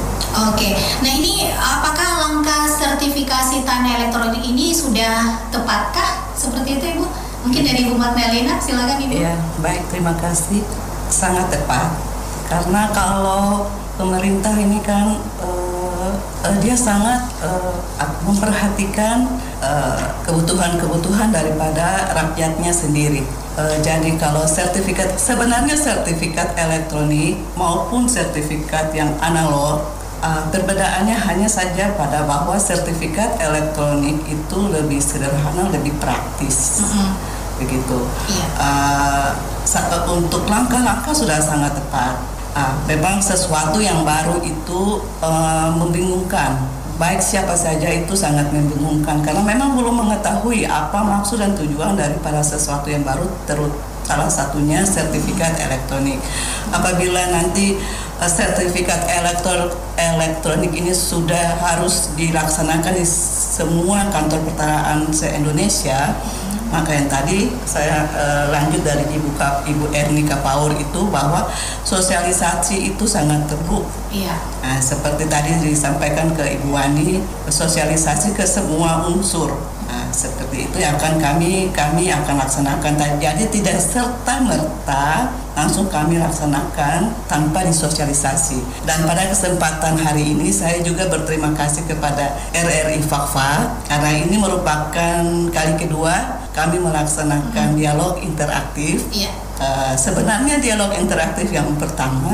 Oke, 0.53 0.69
nah 1.03 1.11
ini 1.11 1.51
apakah 1.57 2.09
langkah 2.23 2.69
sertifikasi 2.69 3.65
tanah 3.67 3.91
elektronik 3.99 4.45
ini 4.45 4.71
sudah 4.71 5.49
tepatkah 5.49 6.31
seperti 6.37 6.79
itu 6.79 6.85
ibu? 6.95 7.05
Mungkin 7.39 7.63
dari 7.63 7.87
Ibu 7.87 7.95
Melina, 7.95 8.59
silakan 8.59 8.99
ibu. 8.99 9.15
Ya, 9.15 9.31
baik 9.63 9.87
terima 9.87 10.11
kasih 10.19 10.59
sangat 11.07 11.49
tepat 11.49 11.89
karena 12.51 12.91
kalau 12.91 13.67
pemerintah 13.99 14.55
ini 14.55 14.79
kan 14.79 15.19
uh, 15.43 15.58
uh, 16.43 16.57
dia 16.63 16.75
sangat 16.75 17.27
uh, 17.43 17.75
memperhatikan 18.23 19.27
kebutuhan-kebutuhan 20.23 21.29
uh, 21.31 21.35
daripada 21.35 22.15
rakyatnya 22.15 22.71
sendiri. 22.71 23.23
Uh, 23.59 23.75
jadi 23.83 24.15
kalau 24.15 24.47
sertifikat 24.47 25.19
sebenarnya 25.19 25.75
sertifikat 25.75 26.55
elektronik 26.55 27.35
maupun 27.59 28.07
sertifikat 28.07 28.95
yang 28.95 29.11
analog 29.19 29.83
uh, 30.23 30.47
perbedaannya 30.47 31.15
hanya 31.15 31.49
saja 31.51 31.91
pada 31.95 32.23
bahwa 32.23 32.55
sertifikat 32.55 33.35
elektronik 33.39 34.15
itu 34.27 34.59
lebih 34.71 35.03
sederhana, 35.03 35.67
lebih 35.71 35.91
praktis. 35.99 36.83
Mm 36.83 36.87
-hmm. 36.87 37.09
Begitu. 37.59 37.99
Yeah. 38.31 39.35
Uh, 39.67 40.09
untuk 40.09 40.47
langkah-langkah 40.47 41.13
sudah 41.13 41.37
sangat 41.43 41.75
tepat 41.75 42.38
Ah, 42.59 42.75
memang 42.91 43.23
sesuatu 43.23 43.79
yang 43.79 44.03
baru 44.03 44.43
itu 44.43 44.99
uh, 45.23 45.71
membingungkan. 45.79 46.59
Baik 46.99 47.23
siapa 47.23 47.55
saja 47.55 47.87
itu 47.87 48.11
sangat 48.11 48.51
membingungkan 48.51 49.23
karena 49.23 49.39
memang 49.39 49.79
belum 49.79 50.03
mengetahui 50.03 50.67
apa 50.67 50.99
maksud 50.99 51.39
dan 51.39 51.55
tujuan 51.55 51.95
daripada 51.95 52.43
sesuatu 52.43 52.91
yang 52.91 53.07
baru 53.07 53.23
terus 53.47 53.71
salah 54.03 54.27
satunya 54.27 54.83
sertifikat 54.83 55.55
elektronik. 55.55 56.19
Apabila 56.75 57.31
nanti 57.31 57.79
uh, 58.19 58.27
sertifikat 58.27 59.07
elektro 59.07 59.71
elektronik 59.95 60.75
ini 60.75 60.91
sudah 60.91 61.63
harus 61.63 62.11
dilaksanakan 62.19 62.91
di 62.91 63.07
semua 63.07 64.11
kantor 64.11 64.43
pertanahan 64.51 65.07
se-Indonesia, 65.15 66.11
Maka 66.69 66.93
yang 66.93 67.09
tadi 67.09 67.49
saya 67.65 68.05
uh, 68.13 68.53
lanjut 68.53 68.85
dari 68.85 69.05
Ibu 69.09 69.33
Kap, 69.35 69.65
Ibu 69.65 69.89
Ernika 69.89 70.37
Paur 70.45 70.69
itu 70.77 71.01
bahwa 71.09 71.49
sosialisasi 71.81 72.93
itu 72.93 73.03
sangat 73.09 73.49
perlu. 73.49 73.81
Iya. 74.13 74.37
Nah, 74.61 74.77
seperti 74.77 75.25
tadi 75.25 75.49
disampaikan 75.65 76.29
ke 76.37 76.45
Ibu 76.61 76.69
Wani, 76.69 77.21
sosialisasi 77.49 78.37
ke 78.37 78.45
semua 78.45 79.09
unsur. 79.09 79.57
Nah, 79.89 80.05
seperti 80.13 80.69
itu 80.69 80.77
yang 80.77 80.93
akan 81.01 81.17
kami 81.17 81.73
kami 81.73 82.13
akan 82.13 82.37
laksanakan. 82.37 82.93
Jadi 83.17 83.49
tidak 83.49 83.81
serta 83.81 84.37
merta 84.45 85.33
langsung 85.57 85.91
kami 85.91 86.15
laksanakan 86.21 87.11
tanpa 87.27 87.67
disosialisasi. 87.67 88.85
Dan 88.85 89.03
pada 89.03 89.27
kesempatan 89.27 89.99
hari 89.99 90.37
ini 90.37 90.53
saya 90.53 90.79
juga 90.85 91.09
berterima 91.11 91.51
kasih 91.51 91.83
kepada 91.83 92.37
RRI 92.55 93.03
Fakfa 93.03 93.81
karena 93.89 94.23
ini 94.23 94.39
merupakan 94.39 95.19
kali 95.51 95.73
kedua 95.75 96.38
kami 96.53 96.81
melaksanakan 96.81 97.77
dialog 97.77 98.17
interaktif. 98.19 99.05
Iya. 99.13 99.31
Uh, 99.59 99.91
sebenarnya 99.91 100.55
dialog 100.63 100.95
interaktif 100.95 101.51
yang 101.51 101.67
pertama 101.75 102.31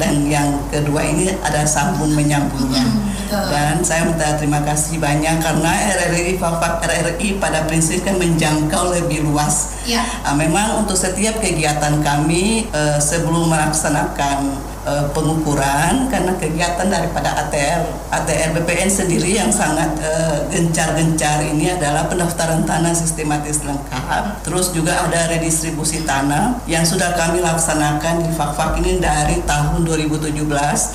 dan 0.00 0.24
yang 0.24 0.48
kedua 0.72 1.04
ini 1.04 1.28
ada 1.44 1.60
sambung 1.68 2.08
menyambungnya. 2.16 2.88
betul. 3.28 3.44
Dan 3.52 3.84
saya 3.84 4.08
minta 4.08 4.32
terima 4.40 4.64
kasih 4.64 4.96
banyak 4.96 5.44
karena 5.44 5.72
RRI 5.92 6.40
RRI 6.88 7.36
pada 7.36 7.68
prinsipnya 7.68 8.16
menjangkau 8.16 8.96
lebih 8.96 9.28
luas. 9.28 9.71
Ya. 9.82 10.06
Uh, 10.22 10.36
memang 10.38 10.86
untuk 10.86 10.94
setiap 10.94 11.42
kegiatan 11.42 11.98
kami 11.98 12.70
uh, 12.70 13.02
sebelum 13.02 13.50
melaksanakan 13.50 14.54
uh, 14.86 15.06
pengukuran 15.10 16.06
karena 16.06 16.32
kegiatan 16.38 16.86
daripada 16.86 17.34
ATR 17.46 17.82
ATR 18.14 18.50
BPN 18.54 18.90
sendiri 18.90 19.34
yang 19.34 19.50
sangat 19.50 19.90
uh, 20.02 20.46
gencar-gencar 20.54 21.42
ini 21.42 21.74
adalah 21.74 22.06
pendaftaran 22.06 22.62
tanah 22.62 22.94
sistematis 22.94 23.66
lengkap. 23.66 24.46
Terus 24.46 24.70
juga 24.70 25.02
ada 25.02 25.34
redistribusi 25.34 26.06
tanah 26.06 26.62
yang 26.70 26.86
sudah 26.86 27.18
kami 27.18 27.42
laksanakan 27.42 28.22
di 28.22 28.30
Fakfak 28.30 28.78
ini 28.78 29.02
dari 29.02 29.42
tahun 29.42 29.82
2017 29.82 30.46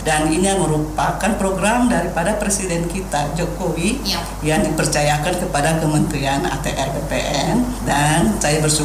dan 0.08 0.32
ini 0.32 0.48
merupakan 0.56 1.32
program 1.36 1.92
daripada 1.92 2.40
Presiden 2.40 2.88
kita 2.88 3.36
Jokowi 3.36 4.00
Ya. 4.08 4.22
yang 4.46 4.62
dipercayakan 4.64 5.42
kepada 5.42 5.82
Kementerian 5.82 6.46
ATR 6.46 6.94
BPN 6.96 7.66
dan 7.84 8.38
saya 8.40 8.62
bersyukur 8.62 8.76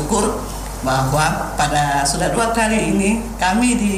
bahwa 0.82 1.54
pada 1.54 2.02
sudah 2.02 2.32
dua 2.34 2.50
kali 2.50 2.90
ini 2.94 3.22
kami 3.38 3.78
di 3.78 3.94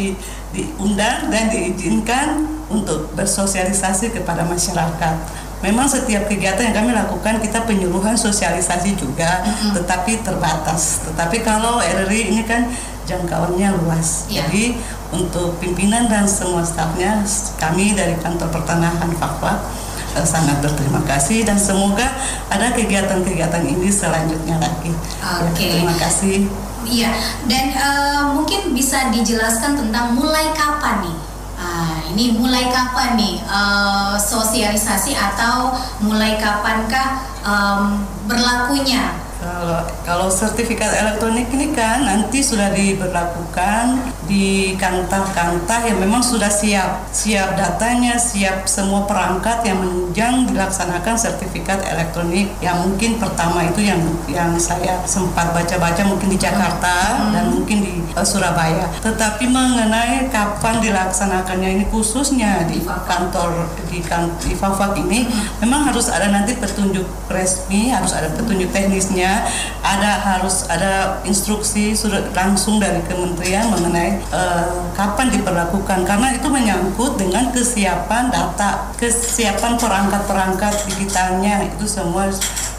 diundang 0.55 1.28
dan 1.34 1.51
diizinkan 1.51 2.47
untuk 2.70 3.11
bersosialisasi 3.18 4.14
kepada 4.14 4.47
masyarakat. 4.47 5.16
Memang 5.64 5.88
setiap 5.88 6.28
kegiatan 6.28 6.70
yang 6.70 6.76
kami 6.76 6.92
lakukan 6.92 7.40
kita 7.40 7.64
penyuluhan 7.64 8.14
sosialisasi 8.14 8.95
juga, 9.01 9.40
tetapi 9.72 10.20
terbatas. 10.20 11.03
Tetapi 11.09 11.40
kalau 11.40 11.80
RRI 11.80 12.36
ini 12.36 12.45
kan 12.45 12.68
jangkauannya 13.09 13.72
luas. 13.80 14.28
Iya. 14.28 14.45
Jadi 14.45 14.76
untuk 15.09 15.57
pimpinan 15.59 16.07
dan 16.07 16.28
semua 16.28 16.61
stafnya 16.64 17.24
kami 17.57 17.97
dari 17.97 18.14
kantor 18.20 18.53
pertanahan 18.53 19.09
Fakwa 19.16 19.61
sangat 20.23 20.62
berterima 20.62 21.03
kasih 21.03 21.43
dan 21.43 21.59
semoga 21.59 22.07
ada 22.47 22.71
kegiatan-kegiatan 22.71 23.67
ini 23.67 23.91
selanjutnya 23.91 24.62
lagi. 24.62 24.95
Ya, 25.19 25.43
Oke. 25.51 25.67
terima 25.67 25.95
kasih. 25.99 26.47
Iya, 26.85 27.11
dan 27.51 27.65
eh, 27.75 28.23
mungkin 28.31 28.71
bisa 28.71 29.11
dijelaskan 29.11 29.75
tentang 29.75 30.15
mulai 30.15 30.55
kapan 30.55 31.11
nih? 31.11 31.17
Ah, 31.59 31.97
ini 32.12 32.37
mulai 32.39 32.71
kapan 32.71 33.19
nih 33.19 33.43
eh, 33.43 34.15
sosialisasi 34.21 35.17
atau 35.17 35.75
mulai 36.05 36.39
kapankah 36.39 37.25
em, 37.43 38.05
berlakunya? 38.29 39.24
Kalau, 39.45 39.84
kalau 40.09 40.28
sertifikat 40.32 40.88
elektronik 41.05 41.53
ini 41.53 41.76
kan 41.76 42.01
nanti 42.01 42.40
sudah 42.40 42.72
diberlakukan 42.72 44.01
di 44.24 44.72
kantah-kantah 44.80 45.84
yang 45.84 46.01
memang 46.01 46.24
sudah 46.24 46.49
siap, 46.49 47.05
siap 47.12 47.53
datanya, 47.53 48.16
siap 48.16 48.64
semua 48.64 49.05
perangkat 49.05 49.61
yang 49.68 49.84
menunjang 49.84 50.49
dilaksanakan 50.49 51.12
sertifikat 51.20 51.84
elektronik. 51.84 52.57
Yang 52.64 52.88
mungkin 52.88 53.11
pertama 53.20 53.68
itu 53.68 53.84
yang 53.84 54.01
yang 54.32 54.57
saya 54.57 55.05
sempat 55.05 55.53
baca-baca 55.53 56.09
mungkin 56.09 56.32
di 56.32 56.40
Jakarta 56.40 57.28
dan 57.36 57.53
mungkin 57.53 57.84
di 57.84 58.01
eh, 58.01 58.24
Surabaya. 58.24 58.88
Tetapi 59.05 59.45
mengenai 59.45 60.32
kapan 60.32 60.80
dilaksanakannya 60.80 61.68
ini 61.80 61.84
khususnya 61.92 62.64
di 62.64 62.80
kantor 62.80 63.68
di 63.92 64.01
kan 64.01 64.32
di 64.40 64.57
Fafak 64.57 64.97
ini 64.97 65.28
memang 65.61 65.84
harus 65.84 66.09
ada 66.09 66.32
nanti 66.32 66.57
petunjuk 66.57 67.05
resmi, 67.28 67.92
harus 67.92 68.16
ada 68.16 68.32
petunjuk 68.32 68.72
teknisnya, 68.72 69.34
ada 69.85 70.11
harus 70.20 70.66
ada 70.68 71.20
instruksi 71.24 71.97
sudah 71.97 72.30
langsung 72.32 72.78
dari 72.78 73.01
kementerian 73.09 73.70
mengenai 73.72 74.20
eh, 74.20 74.66
kapan 74.95 75.32
diperlakukan 75.32 76.05
karena 76.05 76.28
itu 76.37 76.47
menyangkut 76.51 77.16
dengan 77.18 77.51
kesiapan 77.51 78.30
data, 78.30 78.93
kesiapan 79.01 79.80
perangkat-perangkat 79.80 80.72
digitalnya 80.91 81.64
itu 81.64 81.85
semua 81.89 82.28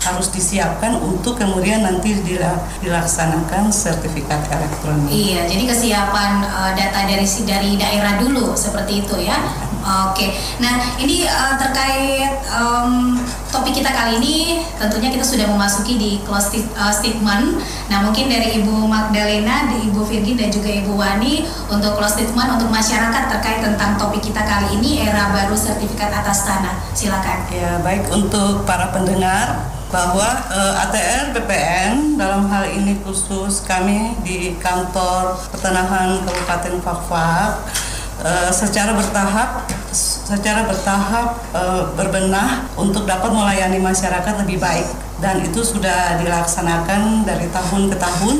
harus 0.05 0.29
disiapkan 0.29 1.01
untuk 1.01 1.33
kemudian 1.41 1.81
nanti 1.81 2.13
dila- 2.21 2.61
dilaksanakan 2.85 3.73
sertifikat 3.73 4.37
elektronik. 4.53 5.09
Iya, 5.09 5.49
jadi 5.49 5.63
kesiapan 5.65 6.31
eh, 6.45 6.71
data 6.77 6.99
dari 7.09 7.25
dari 7.25 7.71
daerah 7.73 8.21
dulu 8.21 8.53
seperti 8.53 9.01
itu 9.01 9.15
ya. 9.25 9.37
Oke, 9.85 10.33
nah 10.57 10.97
ini 10.97 11.29
eh, 11.29 11.53
terkait 11.61 12.33
em, 12.49 13.21
topik 13.53 13.69
kita 13.69 13.93
kali 13.93 14.17
ini 14.17 14.65
tentunya 14.81 15.13
kita 15.13 15.21
sudah 15.21 15.45
memasuki 15.45 16.01
di 16.01 16.11
close 16.25 16.57
eh, 16.57 16.89
statement. 16.89 17.61
Nah 17.93 18.01
mungkin 18.01 18.25
dari 18.25 18.57
Ibu 18.65 18.89
Magdalena, 18.89 19.69
di 19.69 19.85
Ibu 19.93 20.01
Virgin 20.09 20.41
dan 20.41 20.49
juga 20.49 20.73
Ibu 20.73 20.89
Wani 20.97 21.45
untuk 21.69 22.01
close 22.01 22.17
statement 22.17 22.57
untuk 22.57 22.73
masyarakat 22.73 23.23
terkait 23.29 23.61
tentang 23.61 23.93
topik 24.01 24.25
kita 24.25 24.41
kali 24.41 24.73
ini 24.81 25.05
era 25.05 25.29
baru 25.29 25.53
sertifikat 25.53 26.09
atas 26.09 26.49
tanah. 26.49 26.73
Silakan. 26.97 27.45
Ya, 27.53 27.77
baik 27.85 28.09
untuk 28.09 28.65
para 28.65 28.89
pendengar 28.89 29.69
bahwa 29.93 30.49
eh, 30.49 30.81
ATR 30.81 31.29
BPN 31.37 32.17
dalam 32.17 32.49
hal 32.49 32.73
ini 32.73 32.97
khusus 33.05 33.61
kami 33.69 34.17
di 34.25 34.57
kantor 34.57 35.37
pertanahan 35.53 36.25
Kabupaten 36.25 36.81
Fakfak 36.81 37.84
eh, 38.23 38.51
secara 38.53 38.95
bertahap 38.95 39.67
secara 39.95 40.67
bertahap 40.67 41.39
eh, 41.55 41.83
berbenah 41.95 42.67
untuk 42.75 43.07
dapat 43.07 43.31
melayani 43.31 43.79
masyarakat 43.79 44.33
lebih 44.43 44.59
baik. 44.59 44.87
Dan 45.15 45.39
itu 45.47 45.63
sudah 45.63 46.19
dilaksanakan 46.19 47.23
dari 47.23 47.47
tahun 47.47 47.87
ke 47.87 47.97
tahun. 47.97 48.35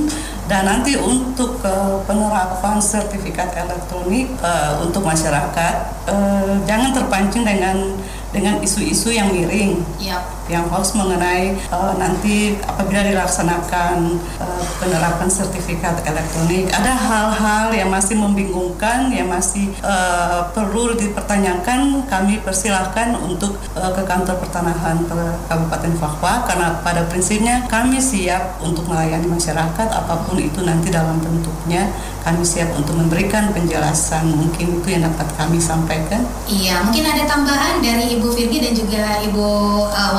Dan 0.46 0.70
nanti 0.70 0.94
untuk 0.94 1.58
eh, 1.66 1.98
penerapan 2.06 2.78
sertifikat 2.78 3.50
elektronik 3.58 4.30
eh, 4.44 4.74
untuk 4.84 5.02
masyarakat 5.02 5.76
eh, 6.06 6.54
jangan 6.70 6.92
terpancing 6.94 7.42
dengan 7.42 7.98
dengan 8.36 8.60
isu-isu 8.60 9.16
yang 9.16 9.32
miring. 9.32 9.80
Ya. 9.98 10.20
Yang 10.46 10.70
hoax 10.70 10.94
mengenai 10.94 11.58
eh, 11.58 11.94
nanti 11.98 12.54
apabila 12.62 13.02
dilaksanakan 13.02 14.20
eh, 14.38 14.64
penerapan 14.78 15.30
sertifikat 15.30 16.06
elektronik. 16.06 16.70
Ada 16.70 16.94
hal-hal 16.94 17.68
yang 17.74 17.90
masih 17.90 18.14
membingungkan 18.18 19.10
yang 19.10 19.30
masih 19.30 19.74
eh, 19.82 20.42
perlu 20.54 20.94
dipertanyakan. 20.94 22.06
Kami 22.06 22.40
persilahkan 22.46 23.18
untuk 23.18 23.58
eh, 23.74 23.92
ke 23.92 24.04
kantor 24.06 24.38
pertanahan 24.42 25.02
per- 25.06 25.38
Kabupaten 25.46 25.94
Fakwa 25.98 26.46
karena 26.46 26.78
pada 26.82 27.06
prinsipnya 27.10 27.66
kami 27.66 27.98
siap 27.98 28.62
untuk 28.62 28.86
melayani 28.90 29.26
masyarakat 29.26 29.88
apa 29.90 30.14
pun 30.26 30.38
itu 30.38 30.62
nanti 30.62 30.94
dalam 30.94 31.18
bentuknya. 31.22 31.90
Kami 32.26 32.42
siap 32.42 32.74
untuk 32.74 32.98
memberikan 32.98 33.54
penjelasan. 33.54 34.26
Mungkin 34.34 34.82
itu 34.82 34.88
yang 34.90 35.06
dapat 35.06 35.30
kami 35.38 35.62
sampaikan. 35.62 36.26
Iya, 36.50 36.82
mungkin 36.82 37.06
ada 37.06 37.22
tambahan 37.30 37.86
dari 37.86 38.18
Ibu 38.18 38.34
Virgi 38.34 38.66
dan 38.66 38.74
juga 38.74 39.22
Ibu 39.22 39.46
eh, 39.94 40.12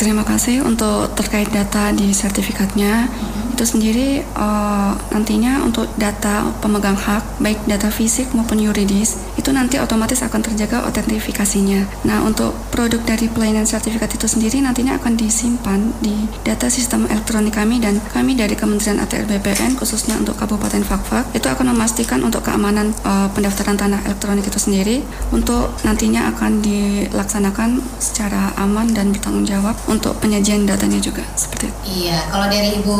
Terima 0.00 0.24
kasih 0.24 0.64
untuk 0.64 1.12
terkait 1.12 1.52
data 1.52 1.92
di 1.92 2.16
sertifikatnya. 2.16 3.04
Itu 3.60 3.76
sendiri 3.76 4.24
eh, 4.24 4.92
nantinya 5.12 5.60
untuk 5.60 5.84
data 6.00 6.48
pemegang 6.64 6.96
hak, 6.96 7.44
baik 7.44 7.60
data 7.68 7.92
fisik 7.92 8.32
maupun 8.32 8.56
yuridis, 8.56 9.20
itu 9.36 9.52
nanti 9.52 9.76
otomatis 9.76 10.24
akan 10.24 10.40
terjaga 10.40 10.88
otentifikasinya. 10.88 11.84
Nah, 12.08 12.24
untuk 12.24 12.56
produk 12.72 13.04
dari 13.04 13.28
pelayanan 13.28 13.68
sertifikat 13.68 14.16
itu 14.16 14.24
sendiri 14.24 14.64
nantinya 14.64 14.96
akan 14.96 15.12
disimpan 15.12 15.92
di 16.00 16.24
data 16.40 16.72
sistem 16.72 17.04
elektronik 17.12 17.52
kami 17.52 17.84
dan 17.84 18.00
kami 18.16 18.32
dari 18.32 18.56
Kementerian 18.56 18.96
ATR 18.96 19.28
BPN 19.28 19.76
khususnya 19.76 20.16
untuk 20.16 20.40
Kabupaten 20.40 20.80
Fakfak 20.80 21.28
itu 21.36 21.44
akan 21.44 21.76
memastikan 21.76 22.24
untuk 22.24 22.40
keamanan 22.40 22.96
eh, 23.04 23.28
pendaftaran 23.36 23.76
tanah 23.76 24.00
elektronik 24.08 24.48
itu 24.48 24.56
sendiri 24.56 25.04
untuk 25.36 25.68
nantinya 25.84 26.32
akan 26.32 26.64
dilaksanakan 26.64 27.84
secara 28.00 28.56
aman 28.56 28.88
dan 28.96 29.12
bertanggung 29.12 29.44
jawab 29.44 29.76
untuk 29.84 30.16
penyajian 30.16 30.64
datanya 30.64 30.96
juga 30.96 31.28
seperti 31.36 31.68
itu. 31.68 31.76
Iya, 32.08 32.24
kalau 32.32 32.46
dari 32.48 32.80
Ibu 32.80 32.96